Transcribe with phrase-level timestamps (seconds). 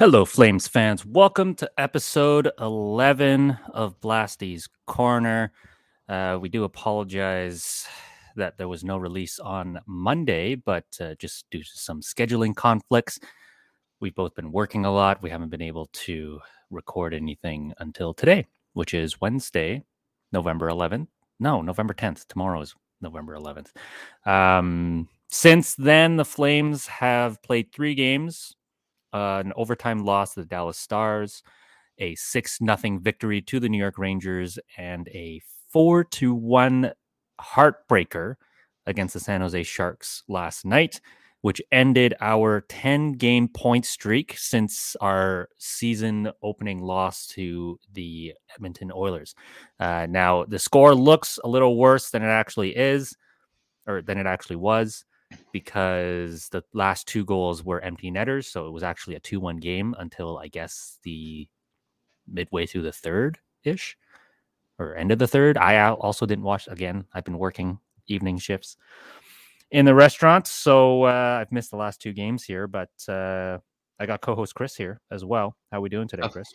[0.00, 1.04] Hello, Flames fans.
[1.04, 5.52] Welcome to episode 11 of Blasty's Corner.
[6.08, 7.86] Uh, we do apologize
[8.34, 13.20] that there was no release on Monday, but uh, just due to some scheduling conflicts,
[14.00, 15.22] we've both been working a lot.
[15.22, 16.40] We haven't been able to
[16.70, 19.84] record anything until today, which is Wednesday,
[20.32, 21.08] November 11th.
[21.40, 22.26] No, November 10th.
[22.26, 23.76] Tomorrow is November 11th.
[24.26, 28.56] Um, since then, the Flames have played three games
[29.12, 31.42] uh, an overtime loss to the Dallas Stars,
[31.98, 36.92] a six nothing victory to the New York Rangers, and a four to one
[37.40, 38.34] heartbreaker
[38.86, 41.00] against the San Jose Sharks last night,
[41.42, 48.90] which ended our 10 game point streak since our season opening loss to the Edmonton
[48.92, 49.34] Oilers.
[49.78, 53.16] Uh, now, the score looks a little worse than it actually is,
[53.86, 55.04] or than it actually was
[55.52, 58.46] because the last two goals were empty netters.
[58.46, 61.48] So it was actually a 2 1 game until I guess the
[62.26, 63.96] midway through the third ish
[64.78, 65.58] or end of the third.
[65.58, 67.04] I also didn't watch again.
[67.12, 68.76] I've been working evening shifts
[69.70, 70.46] in the restaurant.
[70.46, 73.58] So uh, I've missed the last two games here, but uh,
[73.98, 75.56] I got co host Chris here as well.
[75.70, 76.28] How are we doing today, Oh.
[76.28, 76.48] Chris?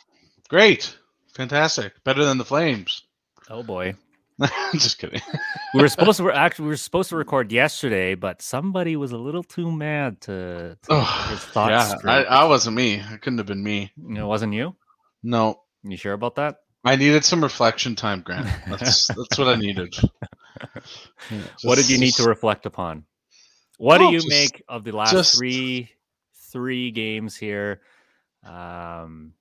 [0.50, 0.98] Great.
[1.36, 2.02] Fantastic.
[2.04, 3.04] Better than the Flames.
[3.50, 3.94] Oh boy.
[4.42, 5.22] I'm just kidding.
[5.74, 9.12] We were supposed to we're actually we were supposed to record yesterday, but somebody was
[9.12, 12.10] a little too mad to, to Oh, his thoughts yeah.
[12.10, 12.94] I, I wasn't me.
[12.96, 13.92] It couldn't have been me.
[13.98, 14.78] it wasn't you.
[15.22, 15.60] No.
[15.84, 16.60] You sure about that?
[16.86, 18.48] I needed some reflection time, Grant.
[18.70, 19.98] That's that's what I needed.
[21.30, 23.04] Yeah, what did you need to reflect upon?
[23.78, 25.90] What do you just- make of the last just- three
[26.54, 27.82] three games here?
[28.46, 29.34] Um,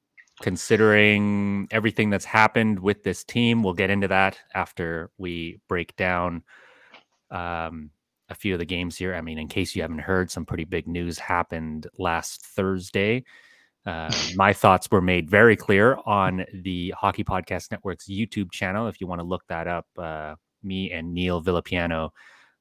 [0.43, 6.43] considering everything that's happened with this team, we'll get into that after we break down
[7.31, 7.91] um,
[8.28, 9.15] a few of the games here.
[9.15, 13.25] I mean, in case you haven't heard, some pretty big news happened last Thursday.
[13.87, 18.89] Uh, my thoughts were made very clear on the Hockey Podcast Network's YouTube channel.
[18.89, 22.11] If you want to look that up, uh, me and Neil Villapiano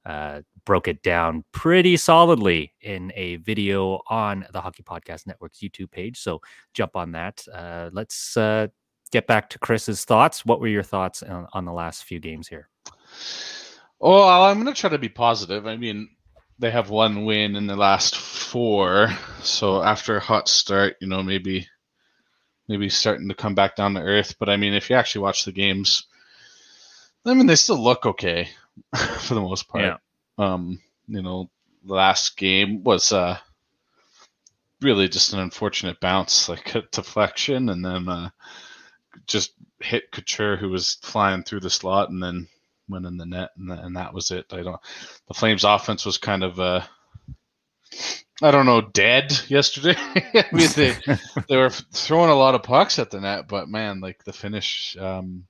[0.05, 5.91] uh, broke it down pretty solidly in a video on the Hockey Podcast Network's YouTube
[5.91, 6.19] page.
[6.19, 6.41] So
[6.73, 7.45] jump on that.
[7.53, 8.67] Uh, let's uh,
[9.11, 10.45] get back to Chris's thoughts.
[10.45, 12.69] What were your thoughts on, on the last few games here?
[14.01, 15.65] Oh, I'm going to try to be positive.
[15.65, 16.09] I mean,
[16.59, 19.09] they have one win in the last four,
[19.41, 21.67] so after a hot start, you know, maybe
[22.67, 24.35] maybe starting to come back down to earth.
[24.39, 26.05] But I mean, if you actually watch the games,
[27.25, 28.49] I mean, they still look okay
[29.19, 29.83] for the most part.
[29.83, 29.97] Yeah.
[30.37, 31.49] Um, you know,
[31.85, 33.37] last game was uh
[34.83, 38.29] really just an unfortunate bounce, like a deflection, and then uh,
[39.25, 42.47] just hit Couture, who was flying through the slot, and then
[42.89, 44.45] went in the net, and, tha- and that was it.
[44.51, 44.79] I don't.
[45.27, 46.81] The Flames' offense was kind of, uh,
[48.41, 49.95] I don't know, dead yesterday.
[49.97, 50.95] I mean, they
[51.47, 54.97] they were throwing a lot of pucks at the net, but man, like the finish
[54.97, 55.45] um,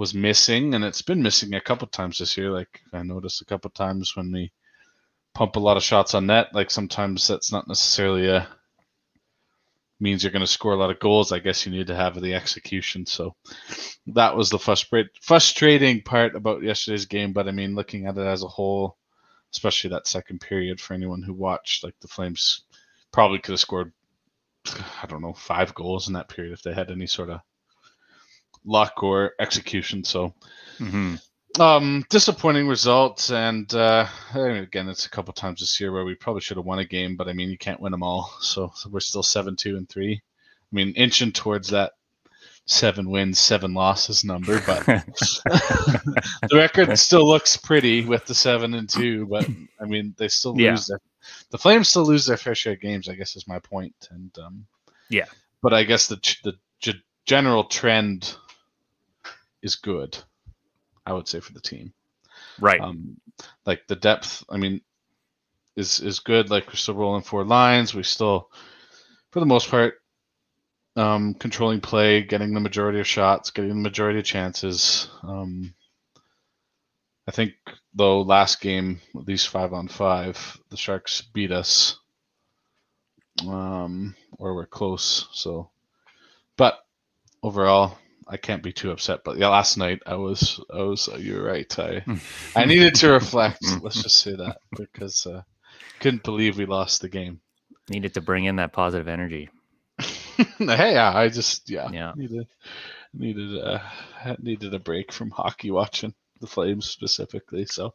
[0.00, 2.50] was missing, and it's been missing a couple times this year.
[2.50, 4.50] Like I noticed a couple times when we
[5.34, 6.54] pump a lot of shots on net.
[6.54, 8.48] Like sometimes that's not necessarily a
[10.00, 11.32] means you're going to score a lot of goals.
[11.32, 13.04] I guess you need to have the execution.
[13.04, 13.34] So
[14.06, 14.58] that was the
[15.20, 17.34] frustrating part about yesterday's game.
[17.34, 18.96] But I mean, looking at it as a whole,
[19.52, 22.62] especially that second period for anyone who watched, like the Flames
[23.12, 23.92] probably could have scored,
[24.66, 27.40] I don't know, five goals in that period if they had any sort of
[28.64, 30.04] luck or execution.
[30.04, 30.34] So.
[30.78, 31.16] Mm-hmm.
[31.60, 36.40] Um, disappointing results, and uh, again, it's a couple times this year where we probably
[36.40, 38.88] should have won a game, but I mean, you can't win them all, so, so
[38.88, 40.12] we're still seven, two, and three.
[40.14, 41.94] I mean, inching towards that
[42.66, 44.86] seven wins, seven losses number, but
[45.46, 49.26] the record still looks pretty with the seven and two.
[49.26, 49.48] But
[49.80, 50.70] I mean, they still Yeah.
[50.70, 51.00] lose their
[51.50, 53.08] the Flames still lose their fair share of games.
[53.08, 53.94] I guess is my point.
[54.12, 54.66] and um,
[55.08, 55.26] Yeah.
[55.62, 58.36] but I guess the the g- general trend
[59.62, 60.18] is good.
[61.06, 61.92] I would say for the team.
[62.60, 62.80] right.
[62.80, 63.20] Um,
[63.66, 64.80] like the depth, I mean,
[65.76, 66.50] is is good.
[66.50, 67.94] Like we're still rolling four lines.
[67.94, 68.50] We still,
[69.30, 69.94] for the most part,
[70.96, 75.08] um, controlling play, getting the majority of shots, getting the majority of chances.
[75.22, 75.74] Um,
[77.26, 77.52] I think
[77.94, 81.98] though last game, at least five on five, the Sharks beat us,
[83.46, 85.28] um, or we're close.
[85.32, 85.70] So,
[86.56, 86.78] but
[87.42, 89.24] overall, I can't be too upset.
[89.24, 91.08] But yeah, last night I was, I was.
[91.18, 91.78] You're right.
[91.78, 92.04] I,
[92.56, 93.64] I needed to reflect.
[93.82, 95.42] let's just say that because uh,
[96.00, 97.40] couldn't believe we lost the game.
[97.88, 99.50] Needed to bring in that positive energy.
[100.58, 102.12] hey, yeah, I just yeah, Yeah.
[102.16, 102.46] needed
[103.12, 103.80] needed uh
[104.38, 107.66] needed a break from hockey watching the Flames specifically.
[107.66, 107.94] So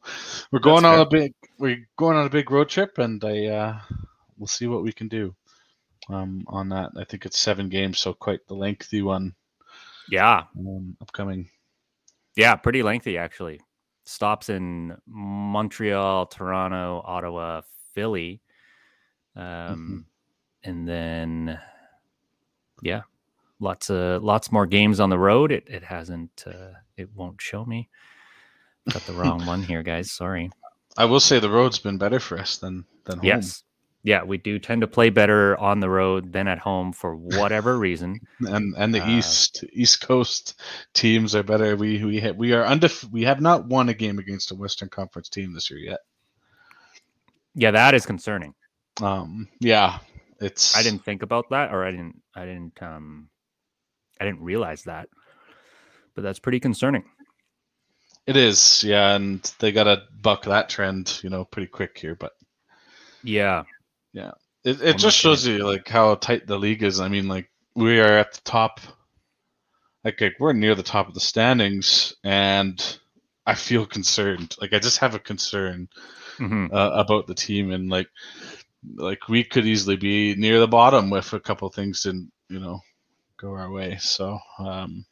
[0.52, 3.46] we're going That's on a big we're going on a big road trip, and I
[3.48, 3.80] uh,
[4.38, 5.36] we'll see what we can do
[6.10, 6.92] um on that.
[6.98, 9.34] I think it's seven games, so quite the lengthy one
[10.10, 10.44] Yeah.
[10.58, 11.50] um, upcoming.
[12.36, 12.56] Yeah.
[12.56, 13.62] Pretty lengthy, actually.
[14.06, 17.62] Stops in Montreal, Toronto, Ottawa,
[17.94, 18.42] Philly.
[19.36, 20.06] Um,
[20.64, 21.60] and then,
[22.82, 23.02] yeah,
[23.60, 25.52] lots of lots more games on the road.
[25.52, 26.44] It it hasn't.
[26.48, 27.90] Uh, it won't show me.
[28.92, 30.12] Got the wrong one here, guys.
[30.12, 30.52] Sorry.
[30.98, 33.26] I will say the road's been better for us than than home.
[33.26, 33.64] Yes.
[34.06, 37.80] Yeah, we do tend to play better on the road than at home for whatever
[37.88, 38.20] reason.
[38.42, 40.62] and and the Uh, east east coast
[40.94, 41.76] teams are better.
[41.76, 44.90] We we ha- we are undef- we have not won a game against a Western
[44.90, 46.02] Conference team this year yet.
[47.56, 48.54] Yeah, that is concerning.
[49.02, 49.98] Um, yeah,
[50.40, 52.22] it's I didn't think about that, or I didn't.
[52.36, 52.80] I didn't.
[52.84, 53.30] Um,
[54.22, 55.10] I didn't realize that.
[56.14, 57.06] But that's pretty concerning.
[58.28, 62.16] It is, yeah, and they gotta buck that trend, you know, pretty quick here.
[62.16, 62.34] But
[63.24, 63.64] Yeah.
[64.64, 67.00] It, it I'm just shows you like how tight the league is.
[67.00, 68.80] I mean, like we are at the top,
[70.04, 73.00] like, like we're near the top of the standings, and
[73.46, 74.56] I feel concerned.
[74.62, 75.90] Like I just have a concern
[76.40, 78.08] hmm uh, about the team and like
[78.96, 82.80] like we could easily be near the bottom if a couple things didn't you know
[83.38, 85.06] go our way so um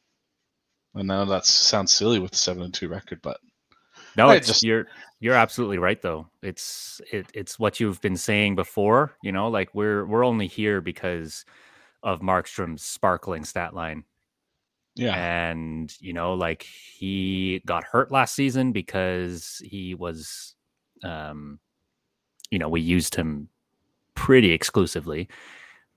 [0.95, 3.39] I know that sounds silly with the seven and two record but
[4.17, 4.87] No, it's just- you're
[5.19, 6.27] you're absolutely right though.
[6.41, 9.15] It's it, it's what you've been saying before.
[9.23, 11.45] You know, like we're we're only here because
[12.03, 14.03] of Markstrom's sparkling stat line.
[14.95, 20.53] yeah and you know like he got hurt last season because he was
[21.03, 21.59] um
[22.51, 23.47] you know we used him
[24.15, 25.27] pretty exclusively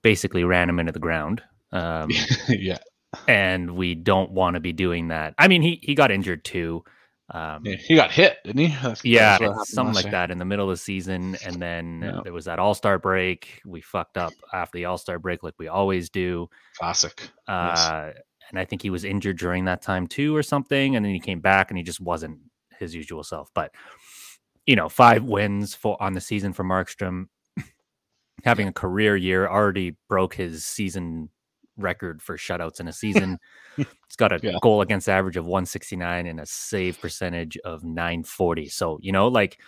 [0.01, 1.43] basically ran him into the ground
[1.73, 2.09] um
[2.49, 2.79] yeah
[3.27, 6.83] and we don't want to be doing that i mean he he got injured too
[7.31, 10.11] um Yeah, he got hit didn't he That's- yeah, that's something like year.
[10.11, 12.21] that in the middle of the season, and then Yeah.
[12.23, 13.61] there was that All Star break.
[13.65, 16.49] We fucked up after the All Star break, like we always do.
[16.77, 17.73] classic Uh,
[18.13, 18.23] Yes.
[18.49, 20.95] And I think he was injured during that time too, or something.
[20.95, 22.39] And then he came back, and he just wasn't
[22.79, 23.49] his usual self.
[23.53, 23.71] But
[24.65, 27.25] you know, five wins for on the season for Markstrom,
[28.45, 31.29] having a career year, already broke his season
[31.77, 33.37] record for shutouts in a season.
[33.77, 34.57] it's got a Yeah.
[34.61, 38.67] goal against average of 169 and a save percentage of 940.
[38.69, 39.59] So, you know, like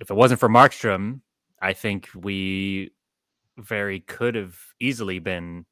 [0.00, 1.20] if it wasn't for Markstrom,
[1.60, 2.92] I think we
[3.58, 5.64] very could have easily been,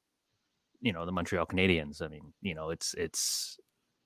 [0.80, 2.00] you know, the Montreal Canadiens.
[2.02, 3.58] I mean, you know, it's it's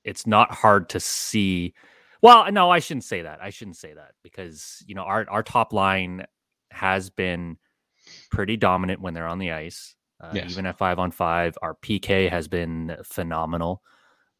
[0.04, 1.75] it's not hard to see.
[2.23, 3.40] Well, no, I shouldn't say that.
[3.42, 6.25] I shouldn't say that because you know our our top line
[6.71, 7.59] has been
[8.30, 9.95] pretty dominant when they're on the ice.
[10.26, 10.50] Uh, Yes.
[10.50, 13.83] Even at five on five, our PK has been phenomenal.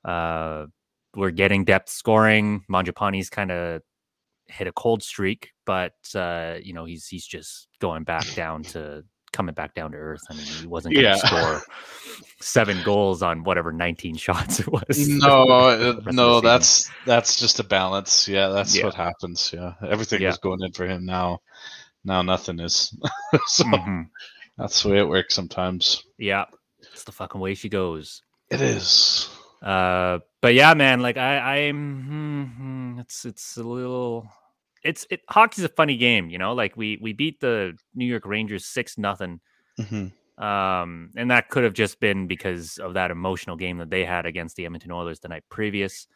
[0.05, 0.67] Uh,
[1.15, 2.65] we're getting depth scoring.
[2.71, 3.83] Mangiapane's kind of
[4.49, 9.05] hit a cold streak, but uh, you know he's he's just going back down to
[9.33, 10.23] coming back down to earth.
[10.31, 11.17] I mean, he wasn't going to Yeah.
[11.17, 11.63] score
[12.41, 15.09] seven goals on whatever 19 shots it was.
[15.09, 18.85] no uh, rest of the no that's that's just a balance yeah that's Yeah.
[18.85, 20.29] what happens yeah everything Yeah.
[20.29, 21.41] was going in for him now
[22.05, 22.95] now nothing is
[23.47, 24.09] so Mhm.
[24.59, 26.05] That's the way it works sometimes.
[26.19, 26.47] Yeah,
[26.81, 28.23] it's the fucking way she goes.
[28.51, 29.29] It is.
[29.63, 34.29] Uh, but yeah, man, like I, I'm, hmm, hmm, it's it's a little,
[34.83, 35.21] it's it.
[35.29, 36.55] Hockey's a funny game, you know.
[36.55, 39.41] Like we we beat the New York Rangers six nothing,
[39.77, 40.07] hmm
[40.39, 44.27] um, and that could have just been because of that emotional game that they had
[44.27, 46.07] against the Edmonton Oilers the night previous.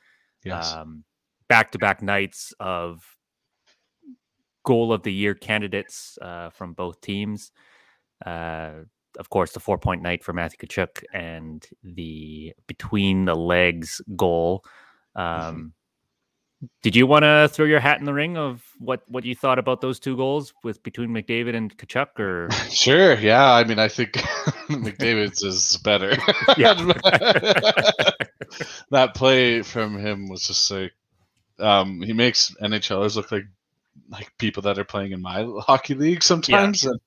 [0.44, 0.74] Yes.
[0.74, 1.04] Um,
[1.48, 3.02] back to back nights of
[4.64, 7.50] goal of the year candidates uh, from both teams.
[8.24, 8.84] Uh,
[9.18, 14.64] of course, the four point night for Matthew Tkachuk and the between the legs goal.
[15.16, 15.72] Um,
[16.82, 19.58] Did you want to throw your hat in the ring of what what you thought
[19.58, 22.18] about those two goals with between McDavid and Tkachuk?
[22.20, 23.14] Or Sure.
[23.14, 23.52] Yeah.
[23.52, 24.12] I mean, I think
[24.68, 26.16] McDavid's is better.
[26.56, 26.74] Yeah.
[28.90, 30.92] that play from him was just like
[31.58, 33.44] um, he makes NHLers look like
[34.08, 36.84] like people that are playing in my hockey league sometimes.
[36.84, 37.00] And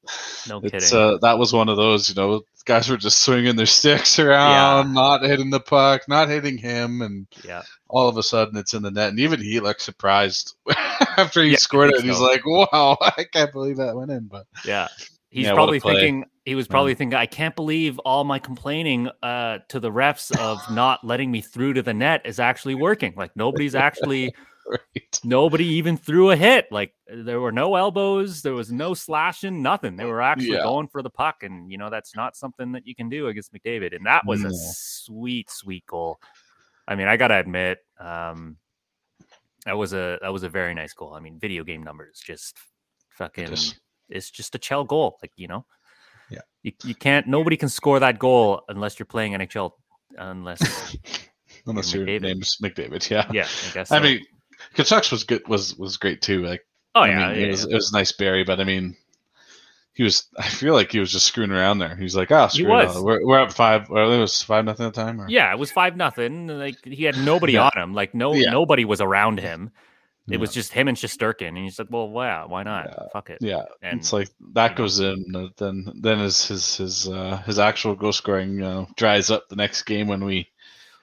[0.47, 2.09] no kidding, uh, that was one of those.
[2.09, 6.57] You know, guys were just swinging their sticks around, not hitting the puck, not hitting
[6.57, 9.09] him, and yeah, all of a sudden it's in the net.
[9.09, 10.55] And even he looked surprised
[11.17, 12.03] after he Yeah, scored it.
[12.03, 14.87] He's like, "Wow, I can't believe that went in." But yeah.
[15.29, 19.59] He's Yeah, probably thinking he was probably thinking, I can't believe all my complaining uh,
[19.69, 23.13] to the refs of not letting me through to the net is actually working.
[23.15, 24.35] Like nobody's actually
[24.69, 25.19] right.
[25.23, 26.71] nobody even threw a hit.
[26.71, 29.95] Like there were no elbows, there was no slashing, nothing.
[29.95, 30.63] They were actually Yeah.
[30.63, 33.53] going for the puck, and you know that's not something that you can do against
[33.53, 33.95] McDavid.
[33.95, 34.49] And that was No.
[34.49, 36.19] a sweet, sweet goal.
[36.87, 38.57] I mean, I gotta admit, um,
[39.65, 41.13] that was a that was a very nice goal.
[41.13, 42.57] I mean, video game numbers just
[43.09, 43.51] fucking.
[43.51, 43.79] is.
[44.09, 45.65] It's just a Chell goal, like you know.
[46.29, 46.41] Yeah.
[46.63, 47.27] You, you can't.
[47.27, 49.71] Nobody can score that goal unless you're playing NHL.
[50.17, 50.97] Unless,
[51.65, 52.21] Unless your McDavid.
[52.21, 53.29] name's McDavid, yeah.
[53.31, 53.91] yeah, I guess.
[53.91, 54.23] I mean,
[54.75, 55.47] Tkachuk's was good.
[55.47, 56.43] Was was great too.
[56.45, 56.65] Like,
[56.95, 57.71] oh I yeah, mean, yeah, it was yeah.
[57.71, 58.95] it was a nice Barry, but I mean,
[59.93, 60.27] he was.
[60.37, 61.95] I feel like he was just screwing around there.
[61.95, 63.89] He was like, "Oh, screw it We're, we're up five.
[63.91, 65.29] Or it was five nothing at the time." Or?
[65.29, 66.47] Yeah, it was five nothing.
[66.47, 67.69] Like he had nobody Yeah.
[67.75, 67.93] on him.
[67.93, 68.51] Like no Yeah.
[68.51, 69.71] nobody was around him.
[70.27, 70.37] It Yeah.
[70.39, 73.11] was just him and Shesterkin, and he said, "Well, wow, why not?
[73.11, 74.75] Fuck it." Yeah, And, it's like that you know.
[74.77, 75.25] goes in.
[75.35, 79.57] uh, Then then his his his uh, his actual goal scoring uh, dries up the
[79.57, 80.49] next game when we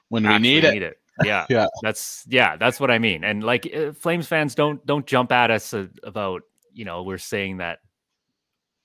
[0.09, 0.99] when we Actually need it.
[1.25, 1.67] Yeah, Yeah.
[1.83, 3.25] That's yeah, that's what I mean.
[3.25, 7.59] And like uh, Flames fans, don't don't jump at us about you know we're saying
[7.59, 7.81] that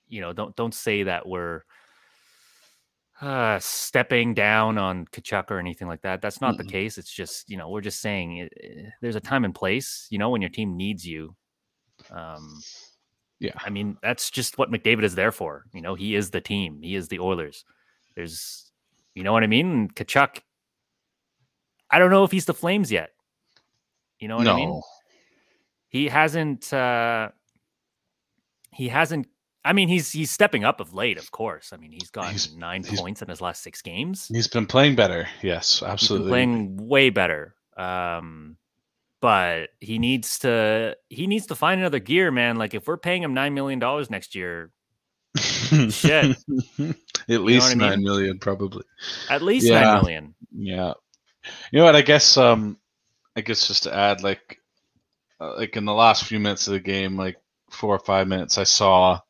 [0.08, 1.62] you know don't don't say that we're
[3.22, 6.20] uh stepping down on Tkachuk or anything like that.
[6.20, 6.70] That's not the Mm-mm.
[6.70, 6.98] case.
[6.98, 10.06] It's just you know we're just saying it, it- there's a time and place.
[10.10, 11.34] You know when your team needs you.
[12.10, 12.60] Um,
[13.38, 13.52] Yeah.
[13.64, 15.64] I mean that's just what McDavid is there for.
[15.72, 16.82] You know he is the team.
[16.82, 17.64] He is the Oilers.
[18.14, 18.70] There's,
[19.14, 19.88] you know what I mean.
[19.90, 20.40] Tkachuk.
[21.90, 23.10] I don't know if he's the Flames yet.
[24.18, 24.80] You know what no, I mean?
[25.88, 26.72] He hasn't.
[26.72, 27.28] uh
[28.72, 29.28] He hasn't.
[29.64, 31.72] I mean, he's he's stepping up of late, of course.
[31.72, 34.28] I mean, he's gotten He's- 9 he's- points in his last six games.
[34.32, 35.26] he's been playing better.
[35.42, 36.30] Yes, absolutely.
[36.30, 37.54] playing way better.
[37.76, 38.56] Um,
[39.20, 42.56] but he needs to he needs to find another gear, man.
[42.56, 44.70] Like if we're paying him nine million dollars next year,
[45.90, 46.36] Shit.
[47.28, 47.78] At least what I mean?
[47.78, 48.84] nine million, probably.
[49.28, 49.80] at least Yeah.
[49.82, 50.34] nine million.
[50.56, 50.92] Yeah.
[51.72, 51.96] You know what?
[51.96, 52.36] I guess.
[52.36, 52.78] Um,
[53.36, 54.60] I guess just to add, like,
[55.40, 57.36] uh, like in the last few minutes of the game, like
[57.70, 59.20] four or five minutes, I saw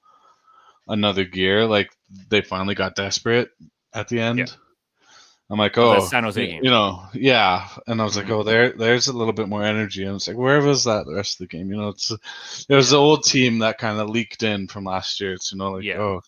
[0.88, 1.66] another gear.
[1.66, 1.90] Like
[2.28, 3.50] they finally got desperate
[3.92, 4.38] at the end.
[4.38, 4.46] Yeah.
[5.48, 6.64] I'm like, The oh, San Jose game.
[6.64, 7.68] you know, yeah.
[7.86, 10.02] And I was like, oh, there, there's a little bit more energy.
[10.04, 11.70] And it's like, where was that the rest of the game?
[11.70, 12.10] You know, it's
[12.68, 15.34] it was the old team that kind of leaked in from last year.
[15.34, 15.98] It's you know, like, Yeah.
[15.98, 16.20] oh,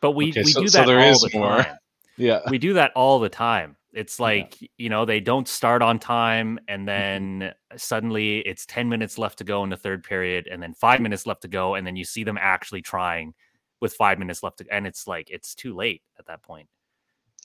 [0.00, 1.62] But we Okay, we so- do so that there all the more.
[1.62, 1.76] time.
[2.16, 3.76] yeah, we do that all the time.
[3.94, 4.24] It's Yeah.
[4.24, 6.64] like, you know, they don't start on time Mm-hmm.
[6.68, 10.74] and then suddenly it's 10 minutes left to go in the third period and then
[10.74, 13.34] 5 minutes left to go and then you see them actually trying
[13.80, 16.68] with 5 minutes left to, and it's like it's too late at that point.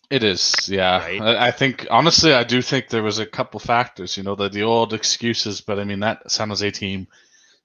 [0.09, 0.99] It is, yeah.
[0.99, 1.21] Right?
[1.21, 4.17] I, I think honestly, I do think there was a couple factors.
[4.17, 7.07] You know, the the old excuses, but I mean that San Jose team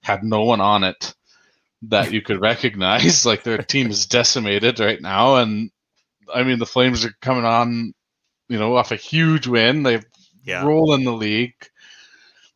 [0.03, 1.15] had no one on it
[1.83, 3.25] that you could recognize.
[3.27, 5.71] Like their team is decimated right now, and
[6.35, 7.95] I mean the Flames are coming on,
[8.49, 9.83] you know, off a huge win.
[9.83, 10.01] They
[10.45, 10.65] Yeah.
[10.65, 11.69] roll in the league,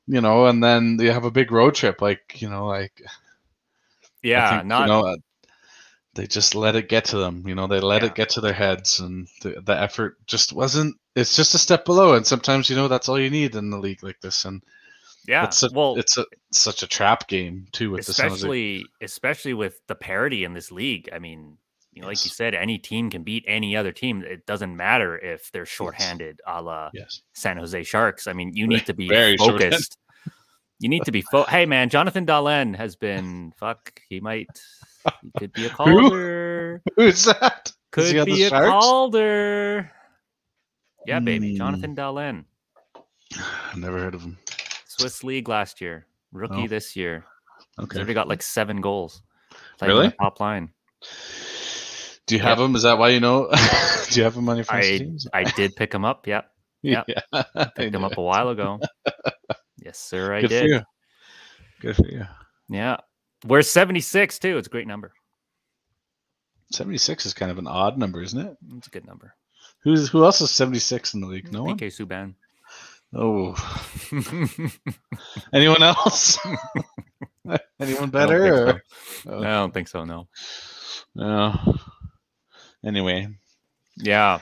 [0.07, 2.01] you know, and then they have a big road trip.
[2.03, 3.03] Like you know, like
[4.23, 5.17] Yeah, think, not you know,
[6.15, 7.47] they just let it get to them.
[7.47, 8.09] You know, they let Yeah.
[8.09, 10.97] it get to their heads, and the, the effort just wasn't.
[11.15, 13.79] It's just a step below, and sometimes you know that's all you need in the
[13.79, 14.45] league like this.
[14.45, 14.63] And
[15.27, 15.45] yeah.
[15.45, 19.81] it's a, well, it's a such a trap game too with the especially especially with
[19.87, 21.09] the parity in this league.
[21.13, 21.59] I mean,
[22.03, 24.23] know, like you said, any team can beat any other team.
[24.23, 28.27] It doesn't matter if they're shorthanded, a la Yes, San Jose Sharks.
[28.27, 29.97] I mean, you need to be Very focused.
[30.81, 34.01] You need to be fo- Hey man, Jonathan Dahlen has been fuck.
[34.09, 34.47] He might
[35.23, 36.01] he could be a caller.
[36.01, 36.83] Calder.
[36.97, 37.73] Who's that?
[37.91, 38.69] Could be a Sharks?
[38.69, 39.91] Calder.
[41.07, 41.53] Yeah, baby.
[41.53, 41.57] Hmm.
[41.57, 42.45] Jonathan Dahlen.
[43.37, 44.39] I've never heard of him.
[44.87, 46.07] Swiss League last year.
[46.33, 46.67] Rookie Oh.
[46.69, 47.25] this year.
[47.79, 47.99] He's Okay.
[47.99, 49.23] already got like seven goals.
[49.79, 50.11] The Really?
[50.21, 50.71] Top line.
[52.29, 52.77] Do you have him?
[52.77, 53.49] Is that why you know?
[54.11, 55.27] Do you have him on your fantasy I teams?
[55.33, 56.27] I did pick him up.
[56.27, 56.43] Yeah.
[56.83, 57.03] yeah.
[57.33, 57.43] I
[57.75, 58.19] Picked him knew up it.
[58.19, 58.79] a while ago.
[59.83, 60.35] yes, sir.
[60.35, 60.61] I Good did.
[60.61, 60.81] for you.
[61.81, 62.27] Good for you.
[62.69, 62.99] Yeah.
[63.47, 64.59] We're 76 too.
[64.59, 65.13] It's a great number.
[66.73, 68.57] 76 is kind of an odd number, isn't it?
[68.77, 69.35] It's a good number.
[69.83, 71.51] Who's who else is 76 in the league?
[71.51, 71.79] No one.
[71.79, 72.35] PK Subban.
[73.15, 73.55] Oh,
[75.55, 76.39] anyone else?
[77.81, 78.43] anyone better?
[78.43, 78.83] think
[79.27, 79.73] or- I don't oh.
[79.73, 80.05] think so.
[80.05, 80.29] No.
[81.15, 81.77] No.
[82.85, 83.29] Anyway,
[83.97, 84.41] Yeah.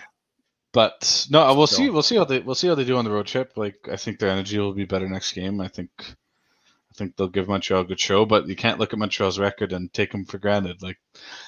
[0.73, 1.89] but no, we'll see.
[1.91, 3.53] We'll see how they we'll see how they do on the road trip.
[3.57, 5.61] Like I think their energy will be better next game.
[5.61, 8.99] I think I think they'll give Montreal a good show, but you can't look at
[8.99, 10.83] Montreal's record and take them for granted.
[10.83, 10.99] Like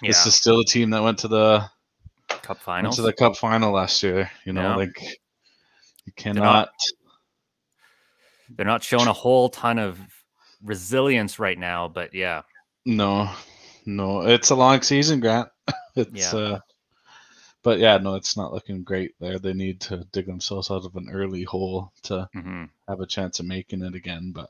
[0.02, 0.08] Yeah.
[0.10, 1.68] this is still a team that went to the
[2.28, 2.96] Cup went finals.
[2.96, 4.30] to the Cup final last year.
[4.44, 4.76] You know, Yeah.
[4.76, 5.08] like you
[6.06, 6.68] not- cannot.
[8.50, 9.98] They're not showing a whole ton of
[10.62, 12.42] resilience right now, but yeah.
[12.86, 13.30] No,
[13.84, 15.48] no, it's a long season, Grant.
[15.96, 16.38] It's Yeah.
[16.38, 16.58] uh
[17.68, 19.38] but yeah, no, it's not looking great there.
[19.38, 23.40] They need to dig themselves out of an early hole to hmm have a chance
[23.40, 24.32] of making it again.
[24.34, 24.48] But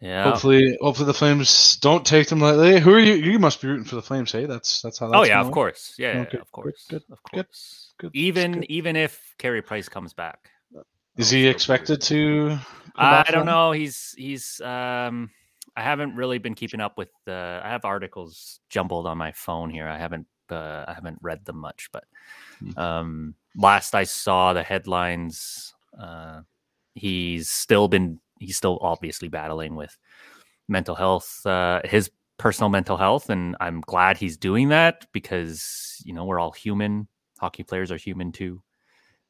[0.00, 0.32] Yeah.
[0.34, 2.78] hopefully, hopefully the Flames don't take them lightly.
[2.78, 3.14] Who are you?
[3.14, 4.46] You must be rooting for the Flames, hey?
[4.46, 5.08] That's that's how.
[5.08, 5.54] That's oh yeah, of work?
[5.54, 5.94] course.
[5.98, 6.88] Yeah, Okay, of course.
[6.88, 7.92] good, of course.
[7.98, 8.68] good, Even good.
[8.68, 10.50] even if Carey Price comes back.
[11.16, 12.58] Is he expected to?
[12.94, 13.72] come I don't know.
[13.72, 15.30] He's he's um
[15.76, 19.70] I haven't really been keeping up with the I have articles jumbled on my phone
[19.70, 19.88] here.
[19.88, 22.04] I haven't uh, I haven't read them much, but
[22.58, 22.78] Hmm.
[22.78, 26.40] um last I saw the headlines uh
[26.94, 29.96] he's still been he's still obviously battling with
[30.68, 36.12] mental health uh his personal mental health and I'm glad he's doing that because you
[36.14, 37.08] know we're all human.
[37.40, 38.62] Hockey players are human too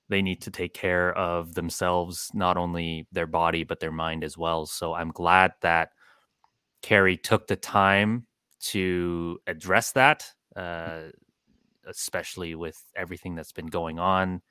[0.09, 4.37] they need to take care of themselves, not only their body, but their mind as
[4.37, 4.66] well.
[4.66, 5.90] So I'm glad that
[6.83, 8.26] Carey took the time
[8.60, 11.02] to address that, uh,
[11.86, 14.43] especially with everything that's been going on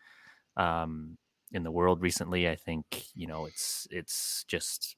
[0.57, 1.17] um,
[1.51, 2.49] in the world recently.
[2.49, 4.95] I think, you know, it's, it's just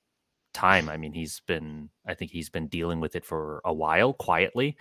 [0.54, 0.90] time.
[0.90, 4.78] I mean, he's been, I think he's been dealing with it for a while quietly.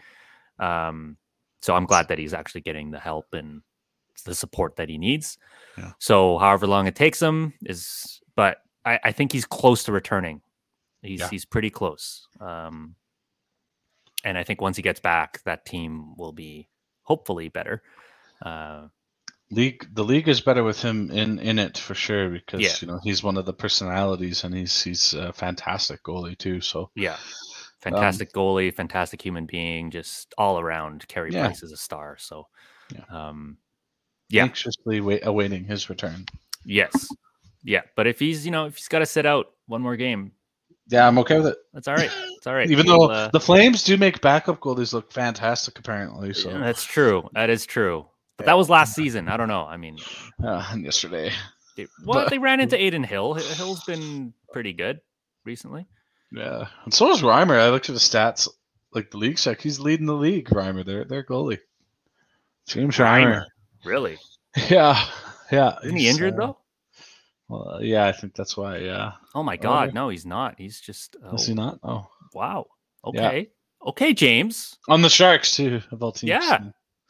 [0.59, 1.17] Um,
[1.61, 3.63] so I'm glad that he's actually getting the help and
[4.25, 5.39] the support that he needs.
[5.79, 5.93] Yeah.
[5.99, 10.43] So however long it takes him is, but I, I think he's close to returning.
[11.03, 11.29] He's Yeah.
[11.31, 12.27] he's pretty close.
[12.41, 12.95] Um,
[14.25, 16.69] and I think once he gets back, that team will be
[17.03, 17.83] hopefully better.
[18.41, 18.89] Uh,
[19.51, 22.73] league the league is better with him in in it for sure because Yeah.
[22.81, 26.61] you know he's one of the personalities and he's he's a fantastic goalie too.
[26.61, 27.17] So yeah,
[27.81, 31.07] fantastic goalie, fantastic human being, just all around.
[31.09, 31.47] Carey Yeah.
[31.47, 32.17] Price is a star.
[32.19, 32.47] So,
[32.95, 33.05] Yeah.
[33.11, 33.59] um,
[34.29, 36.25] yeah, anxiously wait, awaiting his return.
[36.65, 37.09] yes,
[37.63, 37.83] yeah.
[37.97, 40.33] But if he's you know if he's got to sit out one more game,
[40.89, 41.59] Yeah, I'm okay with it.
[41.73, 42.11] that's all right.
[42.37, 42.71] It's all right.
[42.71, 46.35] Even We'll, though uh, the Flames do make backup goalies look fantastic, apparently.
[46.35, 47.29] So Yeah, that's true.
[47.35, 48.07] That is true.
[48.37, 49.29] But that was last season.
[49.29, 49.65] I don't know.
[49.65, 49.99] I mean,
[50.45, 51.31] uh, yesterday,
[51.77, 53.35] they, well, But- they ran into Adin Hill.
[53.35, 55.01] Hill's been pretty good
[55.45, 55.87] recently.
[56.33, 57.59] yeah, and so is Reimer.
[57.61, 58.49] I looked at the stats,
[58.93, 59.61] like the league check.
[59.61, 60.49] He's leading the league.
[60.49, 61.59] Reimer, their their goalie,
[62.67, 63.45] James Reimer.
[63.85, 64.19] Really?
[64.69, 65.03] Yeah,
[65.51, 65.77] yeah.
[65.83, 66.59] Isn't he injured uh, though?
[67.53, 68.79] Well, yeah, I think that's why.
[68.79, 69.63] Yeah, Oh my okay.
[69.63, 70.55] God, no, he's not.
[70.59, 71.17] He's just.
[71.23, 71.79] Oh, is he not?
[71.83, 72.67] Oh, Wow.
[73.13, 73.27] Yeah.
[73.29, 73.51] Okay.
[73.87, 74.77] Okay, James.
[74.89, 76.29] on the Sharks too, of all teams.
[76.31, 76.61] Yeah.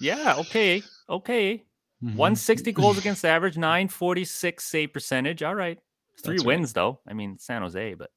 [0.00, 0.34] Yeah.
[0.38, 0.82] Okay.
[1.08, 1.62] Okay.
[2.02, 2.16] Mhm.
[2.16, 5.42] 160 goals against average, 946 save percentage.
[5.44, 5.78] All right.
[6.24, 6.56] Three That's right.
[6.58, 6.98] wins though.
[7.06, 8.10] I mean, San Jose, but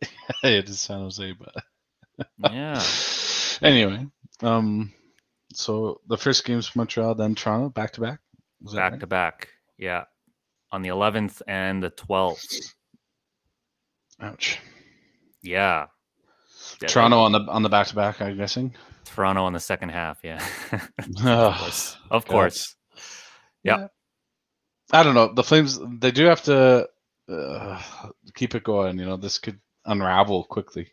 [0.44, 2.80] it is San Jose, but yeah.
[3.62, 4.06] anyway,
[4.42, 4.92] um,
[5.52, 8.20] so the first game's Montreal, then Toronto, back to back.
[8.60, 9.00] Back right?
[9.00, 9.48] to back.
[9.78, 10.04] Yeah.
[10.74, 12.74] On the 11th and the 12th.
[14.20, 14.58] Ouch.
[15.40, 15.86] Yeah.
[16.82, 18.20] Yeah, Toronto on the on the back to back.
[18.20, 18.74] I'm guessing.
[19.04, 20.18] Toronto on the second half.
[20.24, 20.44] Yeah.
[20.98, 21.96] of course.
[22.10, 22.74] Of course.
[23.62, 23.86] Yeah.
[24.92, 25.32] I don't know.
[25.32, 25.78] The Flames.
[26.00, 26.88] They do have to
[27.30, 27.80] uh,
[28.34, 28.98] keep it going.
[28.98, 30.88] You know, this could unravel quickly.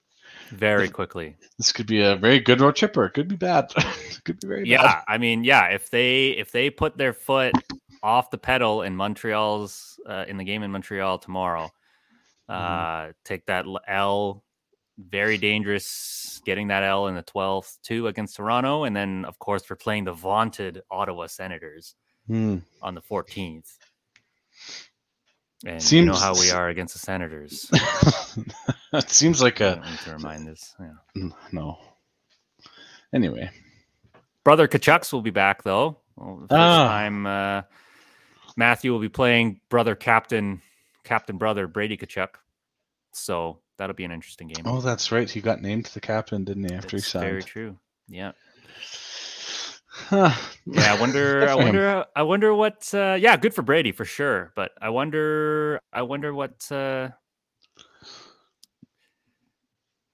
[0.51, 1.37] Very quickly.
[1.57, 3.71] This could be a very good road trip, or it could be bad.
[3.77, 4.83] it could be very Yeah.
[4.83, 5.03] bad.
[5.07, 5.69] I mean, yeah.
[5.69, 7.53] If they if they put their foot
[8.03, 11.71] off the pedal in Montreal's uh, in the game in Montreal tomorrow,
[12.49, 13.11] uh, Mm-hmm.
[13.25, 14.43] take that l-.
[14.97, 18.83] Very dangerous getting that L in the 12th too against Toronto.
[18.83, 21.95] And then, of course, we're playing the vaunted Ottawa Senators
[22.27, 22.57] Hmm.
[22.83, 23.77] on the 14th.
[25.65, 27.69] And you know how we are against the Senators.
[28.93, 29.81] it seems like a.
[29.89, 30.75] need to remind this.
[30.79, 30.93] Yeah.
[31.15, 31.77] Mm, no.
[33.13, 33.49] Anyway,
[34.43, 35.97] Brother Tkachuks will be back though.
[36.15, 36.87] Well, first Ah.
[36.87, 37.61] time uh,
[38.57, 40.61] Matthew will be playing brother captain,
[41.03, 42.35] captain brother Brady Tkachuk.
[43.13, 44.65] So that'll be an interesting game.
[44.65, 45.29] Oh, that's right.
[45.29, 46.75] He got named the captain, didn't he?
[46.75, 47.77] After It's he very true.
[48.07, 48.31] Yeah.
[49.91, 50.33] Huh.
[50.65, 51.47] Yeah, I wonder.
[51.49, 52.05] I wonder.
[52.15, 52.89] I wonder what.
[52.93, 54.51] Uh, yeah, good for Brady for sure.
[54.55, 55.79] But I wonder.
[55.91, 56.71] I wonder what.
[56.71, 57.09] Uh,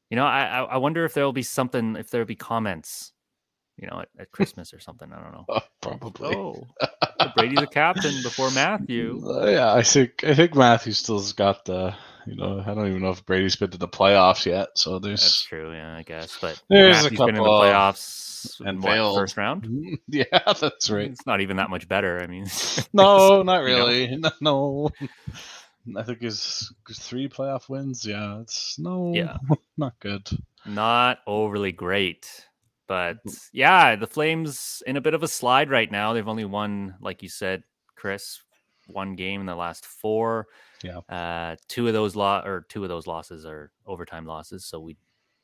[0.09, 1.95] you know, I I I wonder if there will be something.
[1.95, 3.13] If there will be comments.
[3.77, 5.11] You know, at, at Christmas or something.
[5.13, 5.45] I don't know.
[5.49, 6.35] Oh, probably.
[6.35, 6.63] Oh,
[7.35, 9.21] Brady's a captain before Matthew.
[9.25, 11.93] Uh, yeah, I think I think Matthew still's got the.
[12.25, 14.69] You know, I don't even know if Brady's been to the playoffs yet.
[14.77, 15.41] So That's there's.
[15.43, 15.71] true.
[15.73, 16.37] Yeah, I guess.
[16.41, 17.63] But There's a Matthew's been in the couple of-
[17.95, 19.17] playoffs and what, failed.
[19.17, 19.67] first round.
[20.09, 20.23] Yeah,
[20.59, 21.09] that's right.
[21.09, 22.19] It's not even that much better.
[22.21, 22.45] I mean,
[22.93, 23.75] No, not you know.
[23.87, 24.23] really.
[24.41, 24.89] No.
[25.95, 28.05] I think his three playoff wins.
[28.05, 29.37] Yeah, it's no, Yeah.
[29.77, 30.27] not good.
[30.65, 32.29] not overly great.
[32.87, 33.17] But
[33.51, 36.13] yeah, the Flames in a bit of a slide right now.
[36.13, 37.63] They've only won, like you said,
[37.95, 38.41] Chris,
[38.87, 40.47] one game in the last four.
[40.83, 40.99] Yeah.
[41.09, 44.65] Uh, two of those lo- or two of those losses are overtime losses.
[44.65, 44.95] So we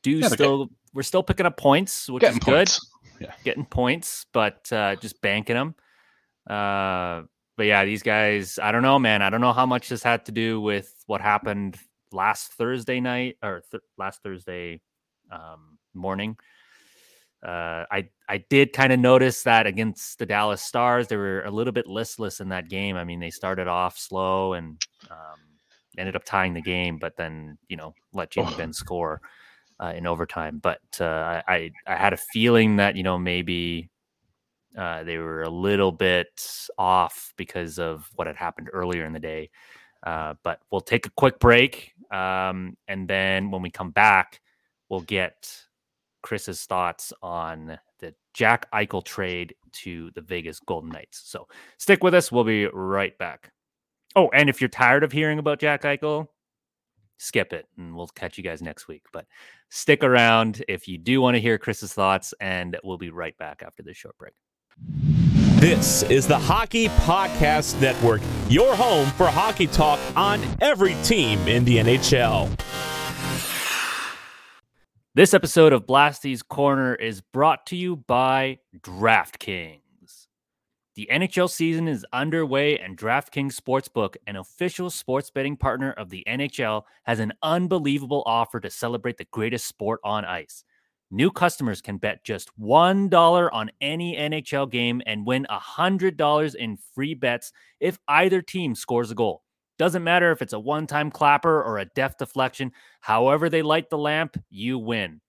[0.02, 2.44] do Yeah, still we're still picking up points, which is good.
[2.68, 2.90] points.
[3.20, 3.32] Yeah.
[3.44, 5.74] Getting points, but uh, just banking them.
[6.48, 7.22] Uh,
[7.56, 9.22] but yeah, these guys, I don't know, man.
[9.22, 11.76] I don't know how much this had to do with what happened
[12.12, 14.80] last Thursday night or th- last Thursday
[15.30, 16.36] um, morning.
[17.44, 21.50] Uh, I I did kind of notice that against the Dallas Stars, they were a
[21.50, 22.96] little bit listless in that game.
[22.96, 25.40] I mean, they started off slow and um,
[25.98, 28.56] ended up tying the game, but then you know let Jamie Oh.
[28.56, 29.20] Benn score
[29.78, 30.58] uh, in overtime.
[30.62, 33.90] But uh, I, I I had a feeling that you know maybe
[34.78, 36.46] uh, they were a little bit
[36.78, 39.50] off because of what had happened earlier in the day.
[40.02, 44.40] Uh, but we'll take a quick break, um, and then when we come back,
[44.88, 45.58] we'll get
[46.24, 51.20] Chris's thoughts on the Jack Eichel trade to the Vegas Golden Knights.
[51.26, 51.46] So
[51.78, 52.32] stick with us.
[52.32, 53.52] We'll be right back.
[54.16, 56.28] Oh, and if you're tired of hearing about Jack Eichel,
[57.18, 59.02] skip it and we'll catch you guys next week.
[59.12, 59.26] But
[59.68, 63.62] stick around if you do want to hear Chris's thoughts, and we'll be right back
[63.64, 64.32] after this short break.
[65.60, 71.64] This is the Hockey Podcast Network, your home for hockey talk on every team in
[71.64, 72.50] the NHL.
[75.16, 80.26] This episode of Blasty's Corner is brought to you by DraftKings.
[80.96, 86.24] The NHL season is underway, and DraftKings Sportsbook, an official sports betting partner of the
[86.26, 90.64] NHL, has an unbelievable offer to celebrate the greatest sport on ice.
[91.12, 97.14] New customers can bet just $1 on any NHL game and win $100 in free
[97.14, 99.43] bets if either team scores a goal.
[99.78, 103.90] Doesn't matter if it's a one time clapper or a deft deflection, however they light
[103.90, 105.20] the lamp, you win.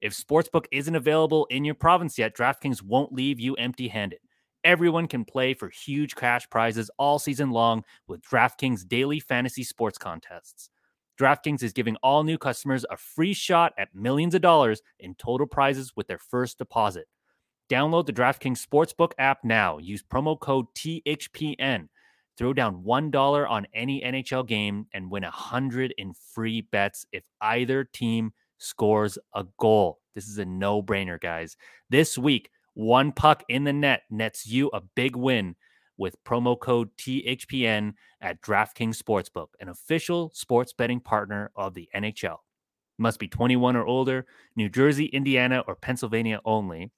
[0.00, 4.18] If Sportsbook isn't available in your province yet, DraftKings won't leave you empty handed.
[4.64, 9.98] Everyone can play for huge cash prizes all season long with DraftKings daily fantasy sports
[9.98, 10.70] contests.
[11.20, 15.46] DraftKings is giving all new customers a free shot at millions of dollars in total
[15.46, 17.06] prizes with their first deposit.
[17.70, 19.78] Download the DraftKings Sportsbook app now.
[19.78, 21.88] Use promo code THPN.
[22.42, 27.84] Throw down $1 on any NHL game and win 100 in free bets if either
[27.84, 30.00] team scores a goal.
[30.16, 31.56] This is a no-brainer, guys.
[31.88, 35.54] This week, one puck in the net nets you a big win
[35.96, 42.38] with promo code THPN at DraftKings Sportsbook, an official sports betting partner of the NHL.
[42.98, 44.26] Must be 21 or older,
[44.56, 46.90] New Jersey, Indiana, or Pennsylvania only.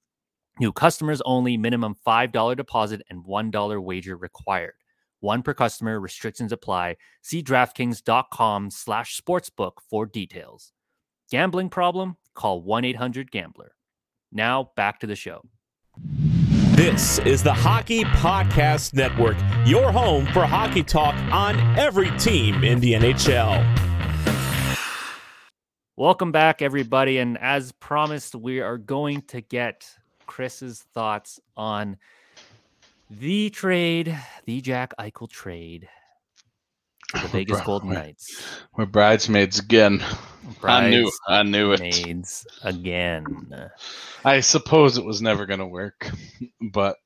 [0.59, 4.73] New customers only, minimum $5 deposit and $1 wager required.
[5.25, 6.97] One per customer, restrictions apply.
[7.23, 10.75] See DraftKings.com slash sportsbook for details.
[11.31, 12.19] Gambling problem?
[12.35, 13.73] Call 1-800-GAMBLER.
[14.33, 15.41] Now back to the show.
[16.73, 22.81] This is the Hockey Podcast Network, your home for hockey talk on every team in
[22.81, 23.65] the NHL.
[25.97, 27.17] Welcome back, everybody.
[27.17, 29.89] And as promised, we are going to get
[30.27, 31.97] Chris's thoughts on
[33.11, 35.89] the trade, the Jack Eichel trade
[37.15, 37.93] to the Vegas bro, Golden.
[37.93, 38.43] Knights.
[38.77, 40.03] We're bridesmaids again.
[40.63, 41.11] I knew.
[41.29, 41.81] I knew it.
[41.81, 43.71] Bridesmaids again.
[44.25, 46.11] I suppose it was never going to work,
[46.61, 46.97] but